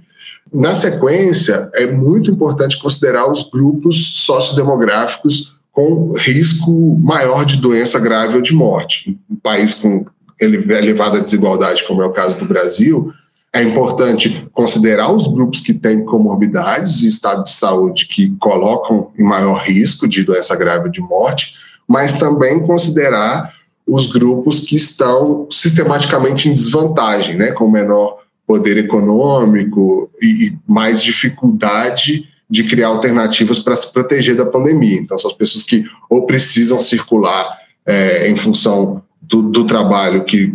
Na 0.52 0.74
sequência, 0.74 1.70
é 1.76 1.86
muito 1.86 2.32
importante 2.32 2.80
considerar 2.80 3.32
os 3.32 3.48
grupos 3.48 4.24
sociodemográficos 4.24 5.56
com 5.72 6.14
risco 6.18 6.98
maior 6.98 7.46
de 7.46 7.58
doença 7.58 8.00
grave 8.00 8.38
ou 8.38 8.42
de 8.42 8.56
morte. 8.56 9.16
Um 9.30 9.36
país 9.36 9.76
com 9.76 10.08
elevada 10.42 11.22
desigualdade, 11.22 11.84
como 11.84 12.02
é 12.02 12.06
o 12.08 12.12
caso 12.12 12.40
do 12.40 12.46
Brasil, 12.46 13.14
é 13.52 13.64
importante 13.64 14.48
considerar 14.54 15.12
os 15.12 15.28
grupos 15.28 15.60
que 15.60 15.74
têm 15.74 16.06
comorbidades 16.06 17.02
e 17.02 17.08
estado 17.08 17.44
de 17.44 17.52
saúde 17.52 18.06
que 18.06 18.30
colocam 18.40 19.12
em 19.18 19.24
maior 19.24 19.64
risco 19.64 20.08
de 20.08 20.24
doença 20.24 20.56
grave 20.56 20.90
de 20.90 21.02
morte, 21.02 21.56
mas 21.88 22.18
também 22.18 22.60
considerar 22.62 23.52
os 23.88 24.12
grupos 24.12 24.60
que 24.60 24.76
estão 24.76 25.48
sistematicamente 25.50 26.48
em 26.48 26.54
desvantagem, 26.54 27.36
né, 27.36 27.52
com 27.52 27.68
menor 27.68 28.20
poder 28.46 28.78
econômico 28.78 30.10
e 30.22 30.56
mais 30.68 31.02
dificuldade 31.02 32.28
de 32.48 32.64
criar 32.64 32.88
alternativas 32.88 33.60
para 33.60 33.76
se 33.76 33.92
proteger 33.92 34.36
da 34.36 34.46
pandemia. 34.46 35.00
Então, 35.00 35.18
são 35.18 35.30
as 35.30 35.38
pessoas 35.38 35.64
que 35.64 35.86
ou 36.10 36.26
precisam 36.26 36.80
circular 36.80 37.58
é, 37.86 38.30
em 38.30 38.36
função 38.36 39.04
do, 39.22 39.42
do 39.44 39.66
trabalho 39.66 40.24
que 40.24 40.54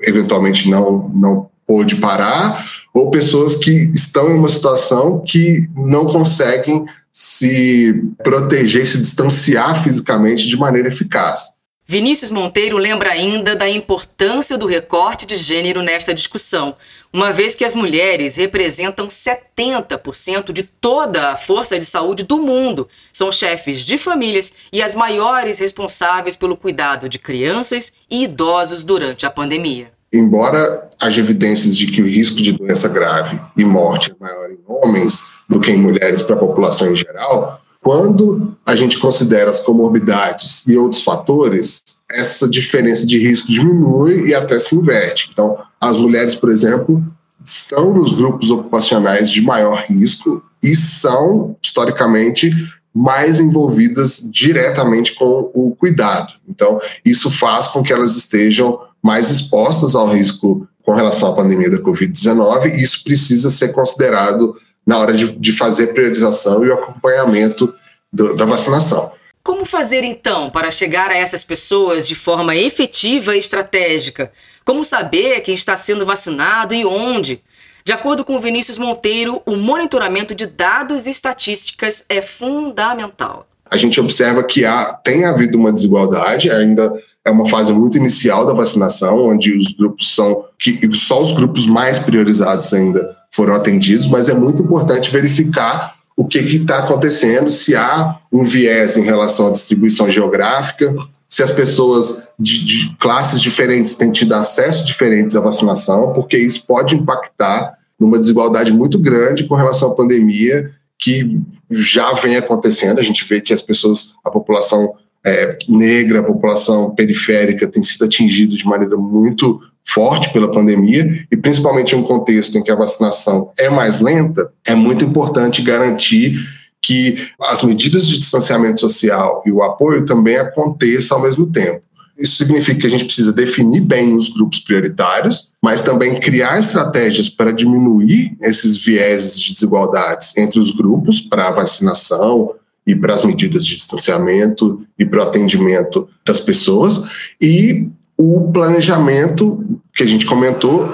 eventualmente 0.00 0.68
não, 0.68 1.08
não 1.14 1.48
pôde 1.66 1.96
parar, 1.96 2.64
ou 2.94 3.10
pessoas 3.10 3.56
que 3.56 3.70
estão 3.92 4.30
em 4.30 4.38
uma 4.38 4.48
situação 4.48 5.22
que 5.26 5.68
não 5.76 6.06
conseguem 6.06 6.84
se 7.12 7.94
proteger, 8.22 8.86
se 8.86 8.98
distanciar 8.98 9.82
fisicamente 9.82 10.46
de 10.46 10.56
maneira 10.56 10.88
eficaz. 10.88 11.56
Vinícius 11.88 12.32
Monteiro 12.32 12.76
lembra 12.76 13.12
ainda 13.12 13.54
da 13.54 13.70
importância 13.70 14.58
do 14.58 14.66
recorte 14.66 15.24
de 15.24 15.36
gênero 15.36 15.82
nesta 15.82 16.12
discussão, 16.12 16.74
uma 17.12 17.32
vez 17.32 17.54
que 17.54 17.64
as 17.64 17.76
mulheres 17.76 18.34
representam 18.34 19.06
70% 19.06 20.52
de 20.52 20.64
toda 20.64 21.30
a 21.30 21.36
força 21.36 21.78
de 21.78 21.84
saúde 21.86 22.24
do 22.24 22.38
mundo, 22.38 22.88
são 23.12 23.30
chefes 23.30 23.84
de 23.84 23.96
famílias 23.96 24.52
e 24.72 24.82
as 24.82 24.96
maiores 24.96 25.60
responsáveis 25.60 26.36
pelo 26.36 26.56
cuidado 26.56 27.08
de 27.08 27.20
crianças 27.20 27.92
e 28.10 28.24
idosos 28.24 28.82
durante 28.82 29.24
a 29.24 29.30
pandemia 29.30 29.95
embora 30.18 30.88
haja 31.00 31.20
evidências 31.20 31.76
de 31.76 31.86
que 31.86 32.02
o 32.02 32.06
risco 32.06 32.36
de 32.36 32.52
doença 32.52 32.88
grave 32.88 33.40
e 33.56 33.64
morte 33.64 34.12
é 34.12 34.24
maior 34.24 34.50
em 34.50 34.58
homens 34.66 35.22
do 35.48 35.60
que 35.60 35.70
em 35.70 35.76
mulheres 35.76 36.22
para 36.22 36.34
a 36.34 36.38
população 36.38 36.90
em 36.90 36.96
geral, 36.96 37.60
quando 37.82 38.56
a 38.66 38.74
gente 38.74 38.98
considera 38.98 39.50
as 39.50 39.60
comorbidades 39.60 40.66
e 40.66 40.76
outros 40.76 41.04
fatores, 41.04 41.82
essa 42.10 42.48
diferença 42.48 43.06
de 43.06 43.18
risco 43.18 43.48
diminui 43.48 44.26
e 44.28 44.34
até 44.34 44.58
se 44.58 44.74
inverte. 44.74 45.30
Então, 45.32 45.56
as 45.80 45.96
mulheres, 45.96 46.34
por 46.34 46.50
exemplo, 46.50 47.04
estão 47.44 47.94
nos 47.94 48.10
grupos 48.12 48.50
ocupacionais 48.50 49.30
de 49.30 49.40
maior 49.40 49.84
risco 49.88 50.42
e 50.60 50.74
são, 50.74 51.56
historicamente, 51.62 52.50
mais 52.92 53.38
envolvidas 53.38 54.28
diretamente 54.32 55.14
com 55.14 55.50
o 55.54 55.76
cuidado. 55.78 56.32
Então, 56.48 56.80
isso 57.04 57.30
faz 57.30 57.68
com 57.68 57.82
que 57.82 57.92
elas 57.92 58.16
estejam 58.16 58.80
mais 59.06 59.30
expostas 59.30 59.94
ao 59.94 60.08
risco 60.08 60.66
com 60.82 60.92
relação 60.92 61.30
à 61.30 61.34
pandemia 61.36 61.70
da 61.70 61.78
Covid-19, 61.78 62.74
e 62.74 62.82
isso 62.82 63.04
precisa 63.04 63.50
ser 63.50 63.68
considerado 63.68 64.56
na 64.84 64.98
hora 64.98 65.12
de, 65.12 65.30
de 65.30 65.52
fazer 65.52 65.94
priorização 65.94 66.64
e 66.64 66.68
o 66.68 66.74
acompanhamento 66.74 67.72
do, 68.12 68.34
da 68.34 68.44
vacinação. 68.44 69.12
Como 69.44 69.64
fazer 69.64 70.02
então 70.02 70.50
para 70.50 70.72
chegar 70.72 71.12
a 71.12 71.16
essas 71.16 71.44
pessoas 71.44 72.06
de 72.08 72.16
forma 72.16 72.56
efetiva 72.56 73.36
e 73.36 73.38
estratégica? 73.38 74.32
Como 74.64 74.84
saber 74.84 75.40
quem 75.40 75.54
está 75.54 75.76
sendo 75.76 76.04
vacinado 76.04 76.74
e 76.74 76.84
onde? 76.84 77.40
De 77.84 77.92
acordo 77.92 78.24
com 78.24 78.40
Vinícius 78.40 78.76
Monteiro, 78.76 79.40
o 79.46 79.54
monitoramento 79.56 80.34
de 80.34 80.46
dados 80.46 81.06
e 81.06 81.10
estatísticas 81.10 82.04
é 82.08 82.20
fundamental. 82.20 83.46
A 83.70 83.76
gente 83.76 84.00
observa 84.00 84.42
que 84.42 84.64
há, 84.64 84.92
tem 84.92 85.24
havido 85.24 85.56
uma 85.56 85.72
desigualdade, 85.72 86.50
ainda 86.50 86.92
é 87.26 87.30
uma 87.30 87.48
fase 87.48 87.72
muito 87.72 87.96
inicial 87.96 88.46
da 88.46 88.52
vacinação, 88.52 89.26
onde 89.26 89.58
os 89.58 89.72
grupos 89.72 90.14
são 90.14 90.44
que 90.56 90.78
só 90.94 91.20
os 91.20 91.32
grupos 91.32 91.66
mais 91.66 91.98
priorizados 91.98 92.72
ainda 92.72 93.16
foram 93.32 93.54
atendidos, 93.54 94.06
mas 94.06 94.28
é 94.28 94.34
muito 94.34 94.62
importante 94.62 95.10
verificar 95.10 95.96
o 96.16 96.24
que 96.24 96.38
está 96.38 96.78
acontecendo, 96.78 97.50
se 97.50 97.74
há 97.74 98.20
um 98.32 98.44
viés 98.44 98.96
em 98.96 99.02
relação 99.02 99.48
à 99.48 99.50
distribuição 99.50 100.08
geográfica, 100.08 100.94
se 101.28 101.42
as 101.42 101.50
pessoas 101.50 102.22
de, 102.38 102.64
de 102.64 102.96
classes 102.96 103.40
diferentes 103.40 103.96
têm 103.96 104.12
tido 104.12 104.32
acesso 104.32 104.86
diferentes 104.86 105.36
à 105.36 105.40
vacinação, 105.40 106.12
porque 106.12 106.38
isso 106.38 106.64
pode 106.64 106.94
impactar 106.94 107.76
numa 107.98 108.18
desigualdade 108.18 108.72
muito 108.72 108.98
grande 108.98 109.44
com 109.44 109.56
relação 109.56 109.90
à 109.90 109.94
pandemia 109.94 110.70
que 110.98 111.40
já 111.70 112.12
vem 112.12 112.36
acontecendo. 112.36 113.00
A 113.00 113.02
gente 113.02 113.24
vê 113.24 113.40
que 113.40 113.52
as 113.52 113.60
pessoas, 113.60 114.14
a 114.24 114.30
população 114.30 114.94
é, 115.26 115.58
negra, 115.68 116.20
a 116.20 116.22
população 116.22 116.94
periférica 116.94 117.66
tem 117.66 117.82
sido 117.82 118.04
atingida 118.04 118.54
de 118.54 118.64
maneira 118.64 118.96
muito 118.96 119.60
forte 119.84 120.32
pela 120.32 120.50
pandemia 120.50 121.26
e 121.30 121.36
principalmente 121.36 121.94
em 121.94 121.98
um 121.98 122.04
contexto 122.04 122.56
em 122.56 122.62
que 122.62 122.70
a 122.70 122.76
vacinação 122.76 123.50
é 123.58 123.68
mais 123.68 124.00
lenta, 124.00 124.48
é 124.64 124.74
muito 124.74 125.04
importante 125.04 125.62
garantir 125.62 126.38
que 126.80 127.28
as 127.40 127.62
medidas 127.64 128.06
de 128.06 128.18
distanciamento 128.18 128.80
social 128.80 129.42
e 129.44 129.50
o 129.50 129.62
apoio 129.62 130.04
também 130.04 130.36
aconteçam 130.36 131.16
ao 131.16 131.22
mesmo 131.24 131.46
tempo. 131.46 131.82
Isso 132.16 132.36
significa 132.36 132.80
que 132.80 132.86
a 132.86 132.90
gente 132.90 133.04
precisa 133.04 133.32
definir 133.32 133.80
bem 133.80 134.14
os 134.14 134.28
grupos 134.28 134.60
prioritários, 134.60 135.50
mas 135.62 135.82
também 135.82 136.20
criar 136.20 136.58
estratégias 136.58 137.28
para 137.28 137.52
diminuir 137.52 138.36
esses 138.40 138.76
vieses 138.76 139.38
de 139.38 139.52
desigualdades 139.52 140.36
entre 140.36 140.58
os 140.58 140.70
grupos 140.70 141.20
para 141.20 141.48
a 141.48 141.50
vacinação 141.50 142.54
e 142.86 142.94
para 142.94 143.14
as 143.14 143.22
medidas 143.22 143.64
de 143.66 143.76
distanciamento 143.76 144.86
e 144.98 145.04
para 145.04 145.20
o 145.20 145.22
atendimento 145.22 146.08
das 146.24 146.40
pessoas 146.40 147.04
e 147.40 147.88
o 148.16 148.50
planejamento 148.52 149.62
que 149.94 150.02
a 150.02 150.06
gente 150.06 150.24
comentou 150.24 150.90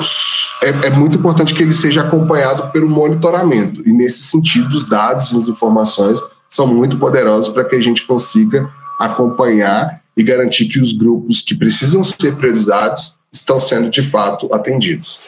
é, 0.62 0.86
é, 0.86 0.90
muito 0.90 1.16
importante 1.16 1.54
que 1.54 1.62
ele 1.62 1.74
seja 1.74 2.02
acompanhado 2.02 2.70
pelo 2.72 2.88
monitoramento 2.88 3.82
e 3.86 3.92
nesse 3.92 4.22
sentido 4.22 4.74
os 4.74 4.88
dados 4.88 5.32
e 5.32 5.36
as 5.36 5.48
informações 5.48 6.20
são 6.48 6.66
muito 6.66 6.98
poderosos 6.98 7.52
para 7.52 7.64
que 7.64 7.76
a 7.76 7.80
gente 7.80 8.06
consiga 8.06 8.68
acompanhar 8.98 10.02
e 10.16 10.22
garantir 10.22 10.66
que 10.66 10.78
os 10.78 10.92
grupos 10.92 11.40
que 11.40 11.54
precisam 11.54 12.04
ser 12.04 12.36
priorizados 12.36 13.16
estão 13.32 13.58
sendo 13.58 13.88
de 13.88 14.02
fato 14.02 14.48
atendidos. 14.52 15.18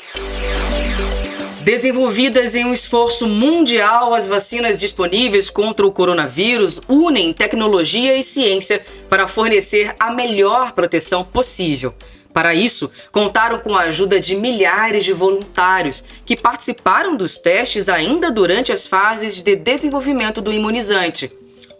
Desenvolvidas 1.64 2.54
em 2.54 2.66
um 2.66 2.75
esforço 2.75 3.26
mundial, 3.26 4.12
as 4.12 4.28
vacinas 4.28 4.78
disponíveis 4.78 5.49
contra 5.49 5.87
o 5.87 5.90
coronavírus 5.90 6.78
unem 6.87 7.33
tecnologia 7.33 8.14
e 8.14 8.23
ciência 8.23 8.83
para 9.09 9.26
fornecer 9.26 9.97
a 9.99 10.11
melhor 10.11 10.73
proteção 10.73 11.25
possível. 11.25 11.94
Para 12.35 12.54
isso, 12.54 12.90
contaram 13.11 13.61
com 13.61 13.75
a 13.75 13.85
ajuda 13.85 14.21
de 14.21 14.37
milhares 14.37 15.06
de 15.06 15.14
voluntários 15.14 16.04
que 16.26 16.37
participaram 16.37 17.16
dos 17.16 17.38
testes 17.38 17.88
ainda 17.88 18.30
durante 18.30 18.71
as 18.71 18.87
fases 18.87 19.42
de 19.42 19.56
desenvolvimento 19.56 20.42
do 20.42 20.52
imunizante. 20.52 21.33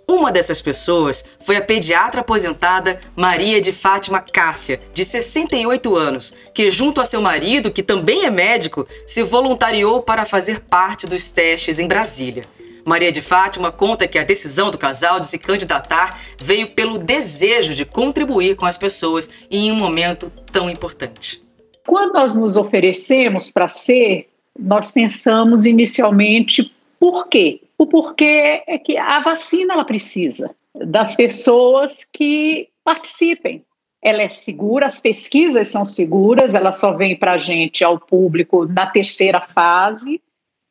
Uma 0.07 0.31
dessas 0.31 0.61
pessoas 0.61 1.25
foi 1.41 1.57
a 1.57 1.63
pediatra 1.63 2.21
aposentada 2.21 3.01
Maria 3.17 3.61
de 3.61 3.73
Fátima 3.73 4.21
Cássia, 4.21 4.81
de 4.93 5.05
68 5.05 5.97
anos, 5.97 6.35
que, 6.53 6.71
junto 6.71 7.01
a 7.01 7.05
seu 7.07 7.23
marido, 7.23 7.71
que 7.71 7.83
também 7.83 8.25
é 8.25 8.31
médico, 8.31 8.87
se 9.07 9.23
voluntariou 9.23 10.03
para 10.03 10.25
fazer 10.25 10.61
parte 10.61 11.07
dos 11.07 11.31
testes 11.31 11.79
em 11.79 11.89
Brasília. 11.89 12.45
Maria 12.85 13.11
de 13.11 13.23
Fátima 13.23 13.73
conta 13.73 14.07
que 14.07 14.19
a 14.19 14.25
decisão 14.25 14.71
do 14.71 14.77
casal 14.77 15.19
de 15.19 15.27
se 15.27 15.39
candidatar 15.39 16.21
veio 16.39 16.69
pelo 16.75 16.99
desejo 16.99 17.75
de 17.75 17.87
contribuir 17.87 18.57
com 18.57 18.67
as 18.67 18.77
pessoas 18.77 19.31
em 19.51 19.73
um 19.73 19.75
momento 19.75 20.31
tão 20.53 20.69
importante. 20.69 21.43
Quando 21.87 22.13
nós 22.13 22.35
nos 22.35 22.57
oferecemos 22.57 23.51
para 23.51 23.69
ser, 23.69 24.29
nós 24.59 24.91
pensamos 24.91 25.65
inicialmente 25.65 26.74
por 27.05 27.29
quê? 27.29 27.61
O 27.77 27.87
porquê 27.87 28.63
é 28.67 28.79
que 28.79 28.97
a 28.97 29.21
vacina 29.21 29.75
ela 29.75 29.85
precisa 29.85 30.57
das 30.75 31.15
pessoas 31.15 32.03
que 32.03 32.71
participem. 32.83 33.63
Ela 34.01 34.23
é 34.23 34.31
segura, 34.31 34.87
as 34.87 35.01
pesquisas 35.01 35.69
são 35.69 35.85
seguras, 35.85 36.55
ela 36.55 36.73
só 36.73 36.93
vem 36.97 37.15
para 37.15 37.33
a 37.33 37.39
gente, 37.39 37.85
ao 37.85 37.99
público, 37.99 38.65
na 38.65 38.87
terceira 38.87 39.39
fase, 39.39 40.19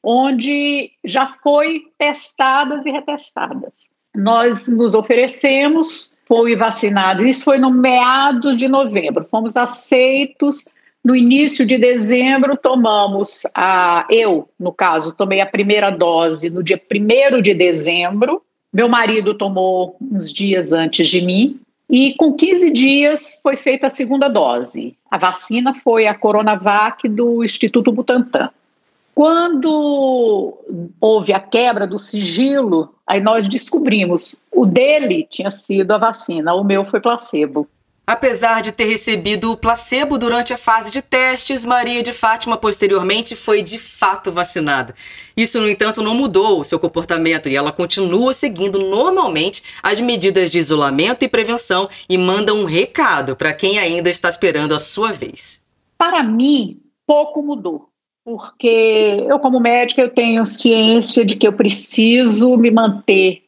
onde 0.03 0.91
já 1.03 1.35
foi 1.43 1.83
testadas 1.99 2.83
e 2.83 2.89
retestadas. 2.89 3.87
Nós 4.15 4.67
nos 4.67 4.95
oferecemos, 4.95 6.15
foi 6.25 6.55
vacinado, 6.55 7.27
isso 7.27 7.45
foi 7.45 7.59
no 7.59 7.69
meados 7.69 8.57
de 8.57 8.67
novembro, 8.67 9.27
fomos 9.29 9.55
aceitos 9.55 10.65
no 11.03 11.15
início 11.15 11.65
de 11.65 11.77
dezembro, 11.77 12.55
tomamos 12.55 13.43
a. 13.53 14.05
Eu, 14.09 14.47
no 14.57 14.71
caso, 14.71 15.13
tomei 15.13 15.41
a 15.41 15.45
primeira 15.45 15.89
dose 15.89 16.49
no 16.49 16.63
dia 16.63 16.79
1 16.79 17.41
de 17.41 17.53
dezembro. 17.53 18.41
Meu 18.71 18.87
marido 18.87 19.33
tomou 19.33 19.97
uns 20.01 20.31
dias 20.31 20.71
antes 20.71 21.09
de 21.09 21.21
mim. 21.21 21.59
E 21.89 22.13
com 22.15 22.33
15 22.33 22.71
dias 22.71 23.39
foi 23.43 23.57
feita 23.57 23.87
a 23.87 23.89
segunda 23.89 24.29
dose. 24.29 24.95
A 25.11 25.17
vacina 25.17 25.73
foi 25.73 26.07
a 26.07 26.15
Coronavac 26.15 27.07
do 27.09 27.43
Instituto 27.43 27.91
Butantan. 27.91 28.49
Quando 29.13 30.57
houve 30.99 31.33
a 31.33 31.39
quebra 31.39 31.85
do 31.85 31.99
sigilo, 31.99 32.95
aí 33.05 33.21
nós 33.21 33.47
descobrimos 33.47 34.41
o 34.51 34.65
dele 34.65 35.27
tinha 35.29 35.51
sido 35.51 35.91
a 35.91 35.99
vacina, 35.99 36.55
o 36.55 36.63
meu 36.63 36.83
foi 36.85 36.99
placebo. 36.99 37.67
Apesar 38.05 38.61
de 38.61 38.73
ter 38.73 38.83
recebido 38.83 39.49
o 39.49 39.55
placebo 39.55 40.17
durante 40.17 40.53
a 40.53 40.57
fase 40.57 40.91
de 40.91 41.01
testes, 41.01 41.63
Maria 41.63 42.03
de 42.03 42.11
Fátima 42.11 42.57
posteriormente 42.57 43.33
foi 43.33 43.63
de 43.63 43.79
fato 43.79 44.29
vacinada. 44.29 44.93
Isso, 45.37 45.61
no 45.61 45.69
entanto, 45.69 46.01
não 46.01 46.13
mudou 46.13 46.59
o 46.59 46.65
seu 46.65 46.77
comportamento 46.77 47.47
e 47.47 47.55
ela 47.55 47.71
continua 47.71 48.33
seguindo 48.33 48.77
normalmente 48.77 49.63
as 49.81 50.01
medidas 50.01 50.49
de 50.49 50.59
isolamento 50.59 51.23
e 51.23 51.29
prevenção 51.29 51.87
e 52.09 52.17
manda 52.17 52.53
um 52.53 52.65
recado 52.65 53.37
para 53.37 53.53
quem 53.53 53.79
ainda 53.79 54.09
está 54.09 54.27
esperando 54.27 54.75
a 54.75 54.79
sua 54.79 55.13
vez. 55.13 55.61
Para 55.97 56.21
mim, 56.23 56.81
pouco 57.07 57.41
mudou, 57.41 57.87
porque 58.25 59.25
eu 59.29 59.39
como 59.39 59.61
médica 59.61 60.01
eu 60.01 60.09
tenho 60.09 60.45
ciência 60.45 61.23
de 61.23 61.37
que 61.37 61.47
eu 61.47 61.53
preciso 61.53 62.57
me 62.57 62.69
manter 62.69 63.43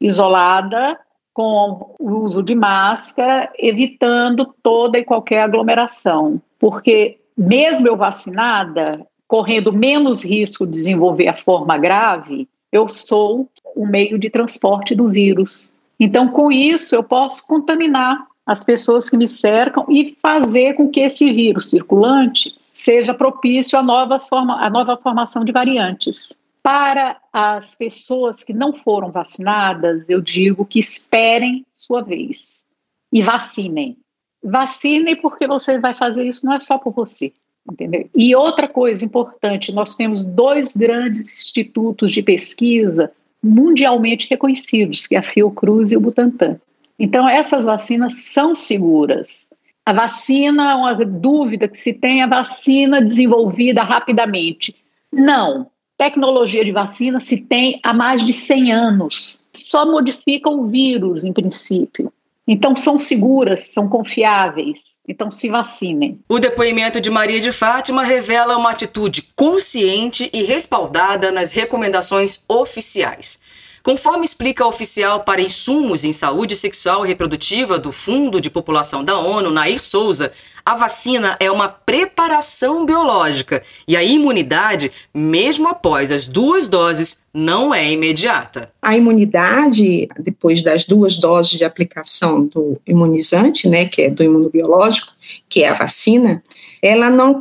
isolada 0.00 0.96
com 1.36 1.94
o 1.98 2.12
uso 2.22 2.42
de 2.42 2.54
máscara, 2.54 3.52
evitando 3.58 4.54
toda 4.62 4.98
e 4.98 5.04
qualquer 5.04 5.42
aglomeração. 5.42 6.40
Porque, 6.58 7.18
mesmo 7.36 7.86
eu 7.86 7.94
vacinada, 7.94 9.06
correndo 9.28 9.70
menos 9.70 10.24
risco 10.24 10.64
de 10.64 10.72
desenvolver 10.72 11.28
a 11.28 11.34
forma 11.34 11.76
grave, 11.76 12.48
eu 12.72 12.88
sou 12.88 13.50
o 13.74 13.86
meio 13.86 14.18
de 14.18 14.30
transporte 14.30 14.94
do 14.94 15.10
vírus. 15.10 15.70
Então, 16.00 16.26
com 16.28 16.50
isso, 16.50 16.94
eu 16.94 17.04
posso 17.04 17.46
contaminar 17.46 18.26
as 18.46 18.64
pessoas 18.64 19.10
que 19.10 19.18
me 19.18 19.28
cercam 19.28 19.84
e 19.90 20.16
fazer 20.22 20.72
com 20.72 20.88
que 20.88 21.00
esse 21.00 21.30
vírus 21.34 21.68
circulante 21.68 22.56
seja 22.72 23.12
propício 23.12 23.78
à 23.78 23.82
nova, 23.82 24.18
forma, 24.18 24.58
à 24.58 24.70
nova 24.70 24.96
formação 24.96 25.44
de 25.44 25.52
variantes. 25.52 26.38
Para 26.66 27.18
as 27.32 27.76
pessoas 27.76 28.42
que 28.42 28.52
não 28.52 28.72
foram 28.72 29.12
vacinadas, 29.12 30.04
eu 30.08 30.20
digo 30.20 30.66
que 30.66 30.80
esperem 30.80 31.64
sua 31.72 32.02
vez 32.02 32.66
e 33.12 33.22
vacinem. 33.22 33.96
Vacinem 34.42 35.14
porque 35.14 35.46
você 35.46 35.78
vai 35.78 35.94
fazer 35.94 36.24
isso 36.24 36.44
não 36.44 36.54
é 36.54 36.58
só 36.58 36.76
por 36.76 36.92
você, 36.92 37.32
entendeu? 37.70 38.10
E 38.12 38.34
outra 38.34 38.66
coisa 38.66 39.04
importante, 39.04 39.72
nós 39.72 39.94
temos 39.94 40.24
dois 40.24 40.76
grandes 40.76 41.20
institutos 41.20 42.10
de 42.10 42.20
pesquisa 42.20 43.12
mundialmente 43.40 44.28
reconhecidos, 44.28 45.06
que 45.06 45.14
é 45.14 45.18
a 45.18 45.22
Fiocruz 45.22 45.92
e 45.92 45.96
o 45.96 46.00
Butantan. 46.00 46.58
Então 46.98 47.28
essas 47.28 47.66
vacinas 47.66 48.24
são 48.24 48.56
seguras. 48.56 49.46
A 49.84 49.92
vacina, 49.92 50.74
uma 50.74 50.94
dúvida 50.94 51.68
que 51.68 51.78
se 51.78 51.92
tem, 51.92 52.24
a 52.24 52.26
vacina 52.26 53.00
desenvolvida 53.00 53.84
rapidamente. 53.84 54.74
Não, 55.12 55.70
Tecnologia 55.96 56.64
de 56.64 56.72
vacina 56.72 57.20
se 57.20 57.38
tem 57.38 57.80
há 57.82 57.94
mais 57.94 58.24
de 58.24 58.32
100 58.32 58.72
anos. 58.72 59.38
Só 59.52 59.86
modifica 59.86 60.50
o 60.50 60.66
vírus, 60.66 61.24
em 61.24 61.32
princípio. 61.32 62.12
Então, 62.46 62.76
são 62.76 62.98
seguras, 62.98 63.68
são 63.68 63.88
confiáveis. 63.88 64.80
Então, 65.08 65.30
se 65.30 65.48
vacinem. 65.48 66.18
O 66.28 66.38
depoimento 66.38 67.00
de 67.00 67.10
Maria 67.10 67.40
de 67.40 67.50
Fátima 67.52 68.02
revela 68.02 68.56
uma 68.56 68.70
atitude 68.70 69.22
consciente 69.34 70.28
e 70.32 70.42
respaldada 70.42 71.32
nas 71.32 71.52
recomendações 71.52 72.42
oficiais. 72.48 73.38
Conforme 73.86 74.24
explica 74.24 74.64
a 74.64 74.66
oficial 74.66 75.20
para 75.20 75.40
insumos 75.40 76.02
em 76.02 76.10
saúde 76.10 76.56
sexual 76.56 77.04
e 77.04 77.08
reprodutiva 77.08 77.78
do 77.78 77.92
Fundo 77.92 78.40
de 78.40 78.50
População 78.50 79.04
da 79.04 79.16
ONU, 79.16 79.48
Nair 79.48 79.80
Souza, 79.80 80.32
a 80.64 80.74
vacina 80.74 81.36
é 81.38 81.48
uma 81.52 81.68
preparação 81.68 82.84
biológica 82.84 83.62
e 83.86 83.96
a 83.96 84.02
imunidade, 84.02 84.90
mesmo 85.14 85.68
após 85.68 86.10
as 86.10 86.26
duas 86.26 86.66
doses, 86.66 87.20
não 87.32 87.72
é 87.72 87.88
imediata. 87.88 88.72
A 88.82 88.96
imunidade, 88.96 90.08
depois 90.18 90.62
das 90.62 90.84
duas 90.84 91.16
doses 91.16 91.56
de 91.56 91.64
aplicação 91.64 92.44
do 92.44 92.80
imunizante, 92.84 93.68
né, 93.68 93.84
que 93.84 94.02
é 94.02 94.10
do 94.10 94.24
imunobiológico, 94.24 95.12
que 95.48 95.62
é 95.62 95.68
a 95.68 95.74
vacina, 95.74 96.42
ela 96.82 97.08
não, 97.08 97.38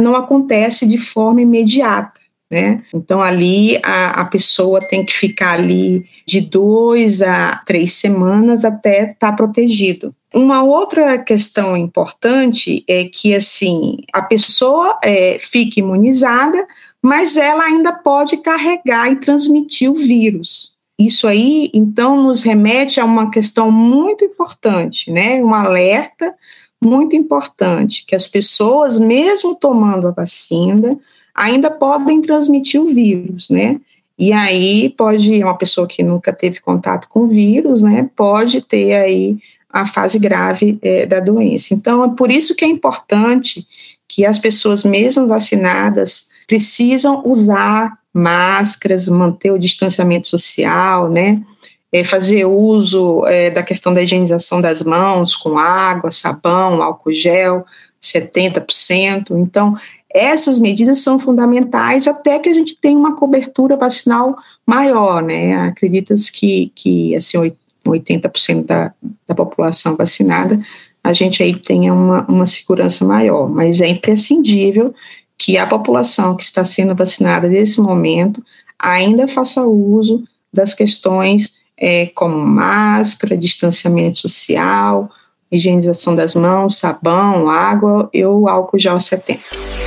não 0.00 0.16
acontece 0.16 0.88
de 0.88 0.98
forma 0.98 1.40
imediata 1.40 2.13
né? 2.50 2.82
Então, 2.92 3.22
ali 3.22 3.78
a, 3.82 4.20
a 4.20 4.24
pessoa 4.26 4.80
tem 4.80 5.04
que 5.04 5.12
ficar 5.12 5.52
ali 5.54 6.04
de 6.26 6.40
dois 6.40 7.22
a 7.22 7.62
três 7.64 7.94
semanas 7.94 8.64
até 8.64 9.10
estar 9.10 9.30
tá 9.30 9.32
protegido. 9.32 10.14
Uma 10.34 10.62
outra 10.62 11.16
questão 11.18 11.76
importante 11.76 12.84
é 12.88 13.04
que, 13.04 13.34
assim, 13.34 13.98
a 14.12 14.20
pessoa 14.20 14.98
é, 15.02 15.38
fica 15.38 15.78
imunizada, 15.78 16.66
mas 17.00 17.36
ela 17.36 17.64
ainda 17.64 17.92
pode 17.92 18.38
carregar 18.38 19.10
e 19.10 19.16
transmitir 19.16 19.90
o 19.90 19.94
vírus. 19.94 20.72
isso 20.98 21.26
aí, 21.26 21.70
então, 21.74 22.20
nos 22.22 22.42
remete 22.42 23.00
a 23.00 23.04
uma 23.04 23.30
questão 23.30 23.70
muito 23.70 24.24
importante, 24.24 25.10
né? 25.10 25.42
Um 25.42 25.54
alerta 25.54 26.34
muito 26.82 27.16
importante, 27.16 28.04
que 28.06 28.14
as 28.14 28.28
pessoas, 28.28 28.98
mesmo 28.98 29.54
tomando 29.54 30.08
a 30.08 30.12
vacina, 30.12 30.98
ainda 31.34 31.70
podem 31.70 32.20
transmitir 32.20 32.80
o 32.80 32.86
vírus, 32.86 33.50
né? 33.50 33.80
E 34.18 34.32
aí 34.32 34.90
pode, 34.90 35.42
uma 35.42 35.58
pessoa 35.58 35.86
que 35.86 36.02
nunca 36.02 36.32
teve 36.32 36.60
contato 36.60 37.08
com 37.08 37.26
vírus, 37.26 37.82
né, 37.82 38.08
pode 38.14 38.60
ter 38.60 38.94
aí 38.94 39.36
a 39.68 39.86
fase 39.86 40.20
grave 40.20 40.78
é, 40.82 41.04
da 41.04 41.18
doença. 41.18 41.74
Então, 41.74 42.04
é 42.04 42.14
por 42.14 42.30
isso 42.30 42.54
que 42.54 42.64
é 42.64 42.68
importante 42.68 43.66
que 44.08 44.24
as 44.24 44.38
pessoas, 44.38 44.84
mesmo 44.84 45.26
vacinadas, 45.26 46.28
precisam 46.46 47.22
usar 47.26 47.98
máscaras, 48.12 49.08
manter 49.08 49.50
o 49.50 49.58
distanciamento 49.58 50.28
social, 50.28 51.10
né? 51.10 51.42
É, 51.90 52.04
fazer 52.04 52.44
uso 52.44 53.24
é, 53.26 53.50
da 53.50 53.62
questão 53.62 53.92
da 53.92 54.02
higienização 54.02 54.60
das 54.60 54.82
mãos 54.82 55.34
com 55.34 55.58
água, 55.58 56.10
sabão, 56.12 56.80
álcool 56.80 57.12
gel, 57.12 57.64
70%. 58.00 59.30
Então, 59.32 59.76
essas 60.14 60.60
medidas 60.60 61.00
são 61.00 61.18
fundamentais 61.18 62.06
até 62.06 62.38
que 62.38 62.48
a 62.48 62.54
gente 62.54 62.76
tenha 62.76 62.96
uma 62.96 63.16
cobertura 63.16 63.76
vacinal 63.76 64.36
maior, 64.64 65.20
né? 65.20 65.56
Acredita-se 65.56 66.30
que, 66.30 66.70
que 66.72 67.16
assim, 67.16 67.52
80% 67.84 68.64
da, 68.64 68.92
da 69.26 69.34
população 69.34 69.96
vacinada, 69.96 70.64
a 71.02 71.12
gente 71.12 71.42
aí 71.42 71.54
tenha 71.54 71.92
uma, 71.92 72.24
uma 72.28 72.46
segurança 72.46 73.04
maior, 73.04 73.50
mas 73.50 73.80
é 73.80 73.88
imprescindível 73.88 74.94
que 75.36 75.58
a 75.58 75.66
população 75.66 76.36
que 76.36 76.44
está 76.44 76.64
sendo 76.64 76.94
vacinada 76.94 77.48
nesse 77.48 77.80
momento 77.80 78.42
ainda 78.78 79.26
faça 79.26 79.64
uso 79.64 80.22
das 80.52 80.72
questões 80.72 81.56
é, 81.76 82.06
como 82.06 82.36
máscara, 82.36 83.36
distanciamento 83.36 84.18
social, 84.18 85.10
higienização 85.50 86.14
das 86.14 86.36
mãos, 86.36 86.78
sabão, 86.78 87.50
água 87.50 88.08
e 88.12 88.24
o 88.24 88.48
álcool 88.48 88.78
gel 88.78 89.00
70. 89.00 89.83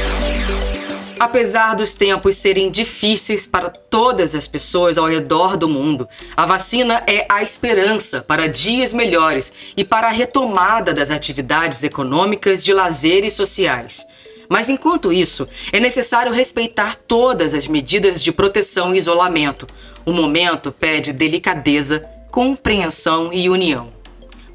Apesar 1.20 1.76
dos 1.76 1.96
tempos 1.96 2.36
serem 2.36 2.70
difíceis 2.70 3.48
para 3.48 3.70
todas 3.70 4.36
as 4.36 4.48
pessoas 4.48 4.98
ao 4.98 5.08
redor 5.08 5.58
do 5.58 5.68
mundo, 5.68 6.08
a 6.36 6.46
vacina 6.46 7.04
é 7.08 7.26
a 7.28 7.42
esperança 7.42 8.22
para 8.22 8.48
dias 8.48 8.94
melhores 8.94 9.52
e 9.76 9.84
para 9.84 10.08
a 10.08 10.12
retomada 10.12 10.94
das 10.94 11.10
atividades 11.10 11.84
econômicas, 11.84 12.64
de 12.64 12.72
lazer 12.72 13.26
e 13.26 13.32
sociais. 13.32 14.06
Mas 14.48 14.70
enquanto 14.70 15.12
isso, 15.12 15.48
é 15.74 15.80
necessário 15.80 16.32
respeitar 16.32 16.96
todas 16.96 17.54
as 17.54 17.68
medidas 17.68 18.22
de 18.22 18.32
proteção 18.32 18.94
e 18.94 18.98
isolamento. 18.98 19.68
O 20.06 20.14
momento 20.14 20.72
pede 20.72 21.12
delicadeza, 21.12 22.08
compreensão 22.30 23.34
e 23.34 23.50
união. 23.50 23.92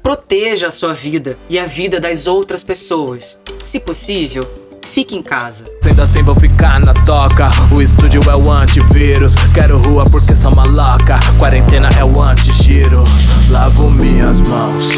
Proteja 0.01 0.67
a 0.67 0.71
sua 0.71 0.93
vida 0.93 1.37
e 1.49 1.59
a 1.59 1.65
vida 1.65 1.99
das 1.99 2.25
outras 2.25 2.63
pessoas. 2.63 3.37
Se 3.63 3.79
possível, 3.79 4.62
fique 4.85 5.15
em 5.15 5.21
casa. 5.21 5.65
Sendo 5.81 6.01
assim 6.01 6.23
vou 6.23 6.35
ficar 6.35 6.79
na 6.79 6.93
toca. 6.93 7.49
O 7.71 7.81
estúdio 7.81 8.21
é 8.29 8.35
o 8.35 8.51
antivírus. 8.51 9.35
Quero 9.53 9.77
rua 9.77 10.05
porque 10.05 10.35
sou 10.35 10.53
maloca. 10.53 11.19
Quarentena 11.37 11.89
é 11.97 12.03
o 12.03 12.21
antigiro. 12.21 13.03
Lavo 13.49 13.89
minhas 13.89 14.39
mãos, 14.39 14.89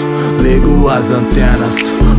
ligo 0.41 0.87
as 0.87 1.11
antenas. 1.11 1.75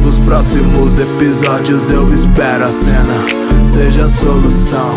Os 0.06 0.16
próximos 0.24 0.98
episódios 0.98 1.90
eu 1.90 2.12
espero 2.12 2.66
a 2.66 2.72
cena. 2.72 3.66
Seja 3.66 4.08
solução, 4.08 4.92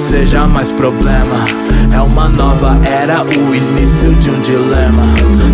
seja 0.00 0.46
mais 0.46 0.70
problema. 0.70 1.44
É 1.94 2.00
uma 2.00 2.28
nova 2.28 2.78
era, 2.86 3.22
o 3.22 3.54
início 3.54 4.14
de 4.16 4.30
um 4.30 4.40
dilema. 4.40 5.04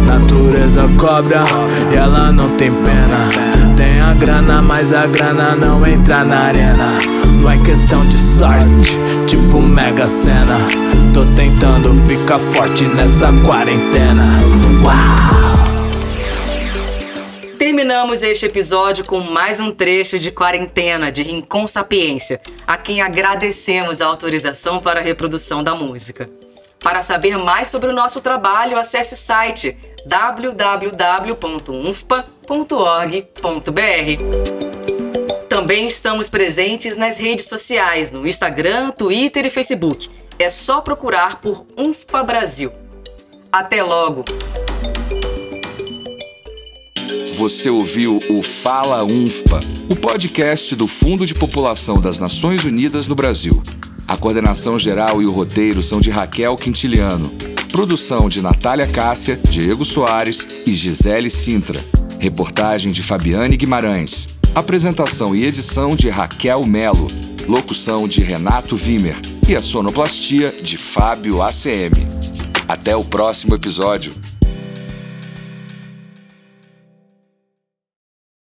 Natureza 0.07 0.89
cobra 0.99 1.45
e 1.93 1.97
ela 1.97 2.33
não 2.33 2.49
tem 2.57 2.71
pena. 2.71 3.52
Tem 3.77 4.01
a 4.01 4.15
grana, 4.15 4.63
mas 4.63 4.93
a 4.93 5.07
grana 5.07 5.55
não 5.57 5.87
entra 5.87 6.25
na 6.25 6.47
arena. 6.47 6.99
Não 7.41 7.51
é 7.51 7.57
questão 7.65 8.07
de 8.07 8.17
sorte, 8.17 8.97
tipo 9.27 9.61
mega 9.61 10.07
cena. 10.07 10.59
Tô 11.15 11.25
tentando 11.37 11.95
ficar 12.07 12.39
forte 12.39 12.85
nessa 12.85 13.33
quarentena. 13.45 14.25
Uau! 14.83 15.43
Terminamos 17.59 18.23
este 18.23 18.47
episódio 18.47 19.05
com 19.05 19.21
mais 19.21 19.61
um 19.61 19.71
trecho 19.71 20.19
de 20.19 20.31
quarentena 20.31 21.11
de 21.11 21.23
Rincon 21.23 21.67
Sapiência, 21.67 22.41
a 22.67 22.77
quem 22.77 23.01
agradecemos 23.01 24.01
a 24.01 24.07
autorização 24.07 24.81
para 24.81 25.01
a 25.01 25.03
reprodução 25.03 25.63
da 25.63 25.75
música. 25.75 26.29
Para 26.81 27.01
saber 27.01 27.39
mais 27.39 27.69
sobre 27.69 27.89
o 27.89 27.95
nosso 27.95 28.21
trabalho, 28.21 28.79
acesse 28.79 29.15
o 29.15 29.17
site 29.17 29.77
www.unfpa.org.br. 32.53 34.23
Também 35.49 35.87
estamos 35.87 36.29
presentes 36.29 36.97
nas 36.97 37.19
redes 37.19 37.47
sociais, 37.47 38.11
no 38.11 38.27
Instagram, 38.27 38.91
Twitter 38.91 39.47
e 39.47 39.51
Facebook. 39.51 40.11
É 40.39 40.49
só 40.51 40.83
procurar 40.83 41.41
por 41.41 41.65
UNFPA 41.77 42.23
Brasil. 42.23 42.71
Até 43.51 43.83
logo! 43.83 44.25
Você 47.35 47.71
ouviu 47.71 48.19
o 48.29 48.43
Fala 48.43 49.03
UNFPA, 49.03 49.61
o 49.91 49.97
podcast 49.97 50.77
do 50.77 50.87
Fundo 50.87 51.27
de 51.27 51.35
População 51.35 52.01
das 52.01 52.19
Nações 52.19 52.65
Unidas 52.65 53.07
no 53.07 53.15
Brasil. 53.15 53.63
A 54.07 54.17
coordenação 54.17 54.79
geral 54.79 55.23
e 55.23 55.27
o 55.27 55.33
roteiro 55.33 55.83
são 55.83 56.01
de 56.01 56.11
Raquel 56.11 56.57
Quintiliano. 56.57 57.33
Produção 57.73 58.29
de 58.29 58.43
Natália 58.43 58.87
Cássia, 58.87 59.41
Diego 59.49 59.85
Soares 59.85 60.47
e 60.67 60.73
Gisele 60.73 61.31
Sintra. 61.31 61.83
Reportagem 62.23 62.93
de 62.93 63.03
Fabiane 63.03 63.57
Guimarães. 63.57 64.29
Apresentação 64.55 65.35
e 65.35 65.45
edição 65.45 65.97
de 65.97 66.09
Raquel 66.09 66.65
Melo. 66.65 67.09
Locução 67.49 68.07
de 68.07 68.21
Renato 68.21 68.77
Vimer. 68.77 69.17
E 69.49 69.57
a 69.57 69.61
sonoplastia 69.61 70.53
de 70.63 70.77
Fábio 70.77 71.43
ACM. 71.43 72.07
Até 72.69 72.95
o 72.95 73.03
próximo 73.05 73.57
episódio. 73.57 74.15